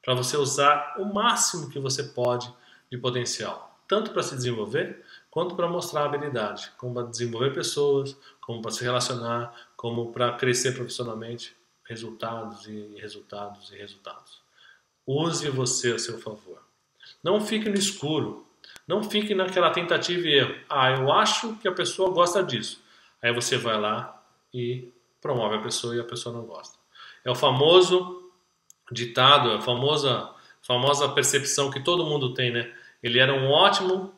para 0.03 0.13
você 0.13 0.37
usar 0.37 0.95
o 0.97 1.05
máximo 1.05 1.69
que 1.69 1.79
você 1.79 2.03
pode 2.03 2.51
de 2.89 2.97
potencial, 2.97 3.79
tanto 3.87 4.11
para 4.11 4.23
se 4.23 4.35
desenvolver 4.35 5.03
quanto 5.29 5.55
para 5.55 5.67
mostrar 5.67 6.05
habilidade, 6.05 6.71
como 6.77 6.93
para 6.93 7.07
desenvolver 7.07 7.53
pessoas, 7.53 8.15
como 8.39 8.61
para 8.61 8.71
se 8.71 8.83
relacionar, 8.83 9.53
como 9.75 10.11
para 10.11 10.33
crescer 10.33 10.73
profissionalmente, 10.73 11.55
resultados 11.85 12.67
e 12.67 12.95
resultados 12.99 13.71
e 13.71 13.77
resultados. 13.77 14.41
Use 15.05 15.49
você 15.49 15.93
a 15.93 15.99
seu 15.99 16.19
favor. 16.19 16.61
Não 17.23 17.39
fique 17.39 17.69
no 17.69 17.75
escuro. 17.75 18.45
Não 18.87 19.03
fique 19.03 19.33
naquela 19.33 19.71
tentativa 19.71 20.27
e 20.27 20.33
erro. 20.33 20.55
Ah, 20.69 20.91
eu 20.91 21.11
acho 21.11 21.55
que 21.57 21.67
a 21.67 21.71
pessoa 21.71 22.11
gosta 22.11 22.43
disso. 22.43 22.83
Aí 23.21 23.33
você 23.33 23.57
vai 23.57 23.79
lá 23.79 24.23
e 24.53 24.91
promove 25.21 25.55
a 25.55 25.61
pessoa 25.61 25.95
e 25.95 25.99
a 25.99 26.03
pessoa 26.03 26.35
não 26.35 26.43
gosta. 26.43 26.77
É 27.23 27.31
o 27.31 27.35
famoso 27.35 28.31
ditado, 28.91 29.51
a 29.51 29.61
famosa, 29.61 30.31
famosa 30.61 31.09
percepção 31.09 31.71
que 31.71 31.79
todo 31.79 32.05
mundo 32.05 32.33
tem, 32.33 32.51
né? 32.51 32.71
Ele 33.01 33.19
era 33.19 33.33
um 33.33 33.49
ótimo 33.49 34.13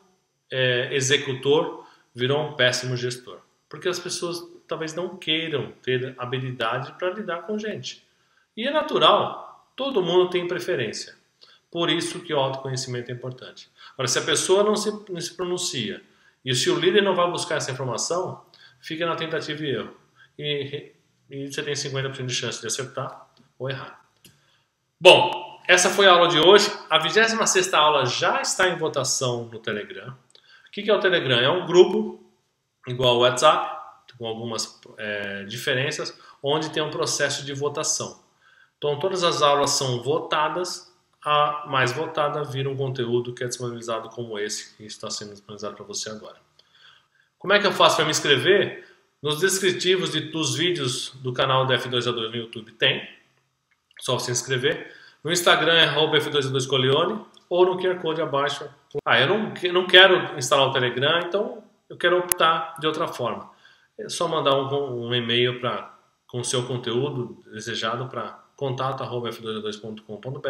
é, 0.50 0.94
executor, 0.94 1.86
virou 2.14 2.48
um 2.48 2.52
péssimo 2.54 2.96
gestor. 2.96 3.40
Porque 3.68 3.88
as 3.88 3.98
pessoas 3.98 4.46
talvez 4.68 4.94
não 4.94 5.16
queiram 5.16 5.72
ter 5.82 6.14
habilidade 6.18 6.92
para 6.92 7.10
lidar 7.10 7.42
com 7.42 7.58
gente. 7.58 8.06
E 8.56 8.66
é 8.66 8.70
natural, 8.70 9.72
todo 9.74 10.02
mundo 10.02 10.30
tem 10.30 10.46
preferência. 10.46 11.16
Por 11.70 11.90
isso 11.90 12.20
que 12.20 12.32
o 12.32 12.38
autoconhecimento 12.38 13.10
é 13.10 13.14
importante. 13.14 13.70
Agora, 13.94 14.08
se 14.08 14.18
a 14.18 14.22
pessoa 14.22 14.62
não 14.62 14.76
se, 14.76 14.90
não 15.10 15.20
se 15.20 15.34
pronuncia 15.34 16.02
e 16.44 16.54
se 16.54 16.70
o 16.70 16.78
líder 16.78 17.02
não 17.02 17.14
vai 17.14 17.30
buscar 17.30 17.56
essa 17.56 17.70
informação, 17.70 18.44
fica 18.80 19.04
na 19.06 19.16
tentativa 19.16 19.62
e 19.62 19.70
erro. 19.70 19.96
E, 20.38 20.92
e 21.30 21.52
você 21.52 21.62
tem 21.62 21.74
50% 21.74 22.26
de 22.26 22.34
chance 22.34 22.60
de 22.60 22.66
acertar 22.66 23.28
ou 23.58 23.68
errar. 23.68 24.00
Bom, 25.00 25.60
essa 25.68 25.90
foi 25.90 26.06
a 26.06 26.12
aula 26.12 26.28
de 26.28 26.38
hoje. 26.38 26.70
A 26.88 26.98
26 26.98 27.74
aula 27.74 28.06
já 28.06 28.40
está 28.40 28.68
em 28.68 28.76
votação 28.76 29.44
no 29.44 29.58
Telegram. 29.58 30.16
O 30.66 30.70
que 30.70 30.90
é 30.90 30.94
o 30.94 31.00
Telegram? 31.00 31.38
É 31.38 31.50
um 31.50 31.66
grupo 31.66 32.24
igual 32.86 33.16
ao 33.16 33.20
WhatsApp, 33.20 33.87
com 34.16 34.26
algumas 34.26 34.80
é, 34.96 35.44
diferenças, 35.44 36.18
onde 36.42 36.70
tem 36.70 36.82
um 36.82 36.90
processo 36.90 37.44
de 37.44 37.52
votação. 37.52 38.20
Então, 38.76 38.98
todas 38.98 39.24
as 39.24 39.42
aulas 39.42 39.70
são 39.70 40.02
votadas, 40.02 40.94
a 41.24 41.64
mais 41.66 41.92
votada 41.92 42.44
vira 42.44 42.70
um 42.70 42.76
conteúdo 42.76 43.34
que 43.34 43.42
é 43.42 43.48
disponibilizado 43.48 44.08
como 44.10 44.38
esse 44.38 44.76
que 44.76 44.84
está 44.84 45.10
sendo 45.10 45.32
disponibilizado 45.32 45.74
para 45.74 45.84
você 45.84 46.10
agora. 46.10 46.36
Como 47.38 47.52
é 47.52 47.58
que 47.58 47.66
eu 47.66 47.72
faço 47.72 47.96
para 47.96 48.04
me 48.04 48.10
inscrever? 48.10 48.86
Nos 49.20 49.40
descritivos 49.40 50.12
de, 50.12 50.20
dos 50.20 50.54
vídeos 50.54 51.12
do 51.16 51.32
canal 51.32 51.66
da 51.66 51.76
F2A2 51.76 52.30
no 52.30 52.36
YouTube 52.36 52.72
tem, 52.72 53.08
só 54.00 54.14
você 54.18 54.30
inscrever. 54.30 54.94
No 55.22 55.32
Instagram 55.32 55.74
é 55.74 55.94
f2a2coleone 55.94 57.24
ou 57.48 57.66
no 57.66 57.78
QR 57.78 58.00
Code 58.00 58.22
abaixo. 58.22 58.68
Ah, 59.04 59.20
eu 59.20 59.26
não, 59.26 59.52
não 59.72 59.86
quero 59.86 60.38
instalar 60.38 60.68
o 60.68 60.72
Telegram, 60.72 61.20
então 61.20 61.64
eu 61.88 61.96
quero 61.96 62.18
optar 62.18 62.76
de 62.78 62.86
outra 62.86 63.08
forma. 63.08 63.50
É 63.98 64.08
só 64.08 64.28
mandar 64.28 64.54
um, 64.54 65.08
um 65.08 65.14
e-mail 65.14 65.60
para 65.60 65.96
com 66.26 66.40
o 66.40 66.44
seu 66.44 66.66
conteúdo 66.66 67.42
desejado 67.50 68.06
para 68.08 68.44
contato.f2a2.com.br 68.54 70.48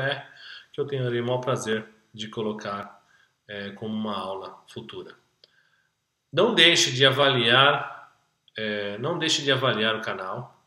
que 0.72 0.80
eu 0.80 0.86
tenho 0.86 1.08
o 1.08 1.26
maior 1.26 1.38
prazer 1.38 1.86
de 2.12 2.28
colocar 2.28 3.02
é, 3.48 3.70
como 3.70 3.94
uma 3.94 4.16
aula 4.16 4.62
futura. 4.68 5.14
Não 6.32 6.54
deixe 6.54 6.92
de 6.92 7.04
avaliar, 7.06 8.12
é, 8.56 8.98
não 8.98 9.18
deixe 9.18 9.42
de 9.42 9.50
avaliar 9.50 9.96
o 9.96 10.02
canal. 10.02 10.64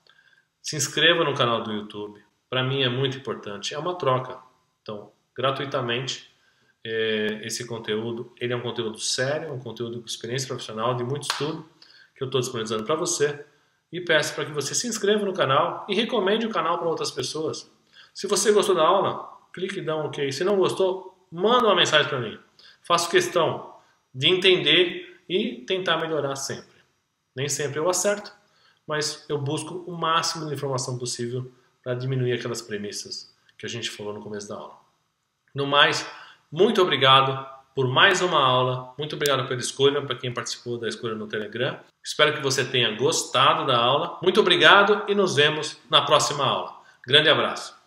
Se 0.61 0.75
inscreva 0.75 1.23
no 1.23 1.33
canal 1.35 1.63
do 1.63 1.71
YouTube. 1.71 2.21
Para 2.49 2.63
mim 2.63 2.81
é 2.81 2.89
muito 2.89 3.17
importante. 3.17 3.73
É 3.73 3.79
uma 3.79 3.97
troca. 3.97 4.39
Então, 4.81 5.11
gratuitamente, 5.35 6.29
é, 6.83 7.41
esse 7.43 7.65
conteúdo, 7.67 8.33
ele 8.39 8.53
é 8.53 8.55
um 8.55 8.61
conteúdo 8.61 8.99
sério, 8.99 9.53
um 9.53 9.59
conteúdo 9.59 9.99
com 9.99 10.05
experiência 10.05 10.47
profissional, 10.47 10.95
de 10.95 11.03
muito 11.03 11.23
estudo, 11.23 11.65
que 12.21 12.25
eu 12.25 12.27
estou 12.27 12.39
disponibilizando 12.39 12.83
para 12.83 12.93
você. 12.93 13.43
E 13.91 13.99
peço 13.99 14.35
para 14.35 14.45
que 14.45 14.51
você 14.51 14.75
se 14.75 14.87
inscreva 14.87 15.25
no 15.25 15.33
canal 15.33 15.85
e 15.89 15.95
recomende 15.95 16.45
o 16.45 16.51
canal 16.51 16.77
para 16.77 16.87
outras 16.87 17.09
pessoas. 17.09 17.69
Se 18.13 18.27
você 18.27 18.51
gostou 18.51 18.75
da 18.75 18.83
aula, 18.83 19.27
clique 19.51 19.79
e 19.79 19.81
dá 19.81 19.97
um 19.97 20.05
ok. 20.05 20.31
Se 20.31 20.43
não 20.43 20.55
gostou, 20.55 21.17
manda 21.31 21.65
uma 21.65 21.75
mensagem 21.75 22.07
para 22.07 22.19
mim. 22.19 22.37
Faço 22.83 23.09
questão 23.09 23.75
de 24.13 24.27
entender 24.27 25.19
e 25.27 25.63
tentar 25.65 25.97
melhorar 25.97 26.35
sempre. 26.35 26.79
Nem 27.35 27.49
sempre 27.49 27.79
eu 27.79 27.89
acerto, 27.89 28.31
mas 28.85 29.25
eu 29.27 29.39
busco 29.39 29.83
o 29.87 29.97
máximo 29.97 30.47
de 30.47 30.53
informação 30.53 30.99
possível 30.99 31.51
para 31.83 31.95
diminuir 31.95 32.33
aquelas 32.33 32.61
premissas 32.61 33.33
que 33.57 33.65
a 33.65 33.69
gente 33.69 33.89
falou 33.89 34.13
no 34.13 34.21
começo 34.21 34.47
da 34.47 34.55
aula. 34.55 34.77
No 35.55 35.65
mais, 35.65 36.05
muito 36.51 36.81
obrigado 36.81 37.49
por 37.75 37.87
mais 37.87 38.21
uma 38.21 38.39
aula. 38.39 38.93
Muito 38.97 39.15
obrigado 39.15 39.47
pela 39.47 39.59
escolha, 39.59 40.01
para 40.01 40.15
quem 40.15 40.33
participou 40.33 40.77
da 40.77 40.87
escolha 40.87 41.15
no 41.15 41.27
Telegram. 41.27 41.79
Espero 42.03 42.33
que 42.33 42.41
você 42.41 42.65
tenha 42.65 42.95
gostado 42.95 43.65
da 43.65 43.77
aula. 43.77 44.17
Muito 44.21 44.39
obrigado 44.39 45.03
e 45.07 45.15
nos 45.15 45.35
vemos 45.35 45.77
na 45.89 46.01
próxima 46.01 46.45
aula. 46.45 46.73
Grande 47.05 47.29
abraço. 47.29 47.80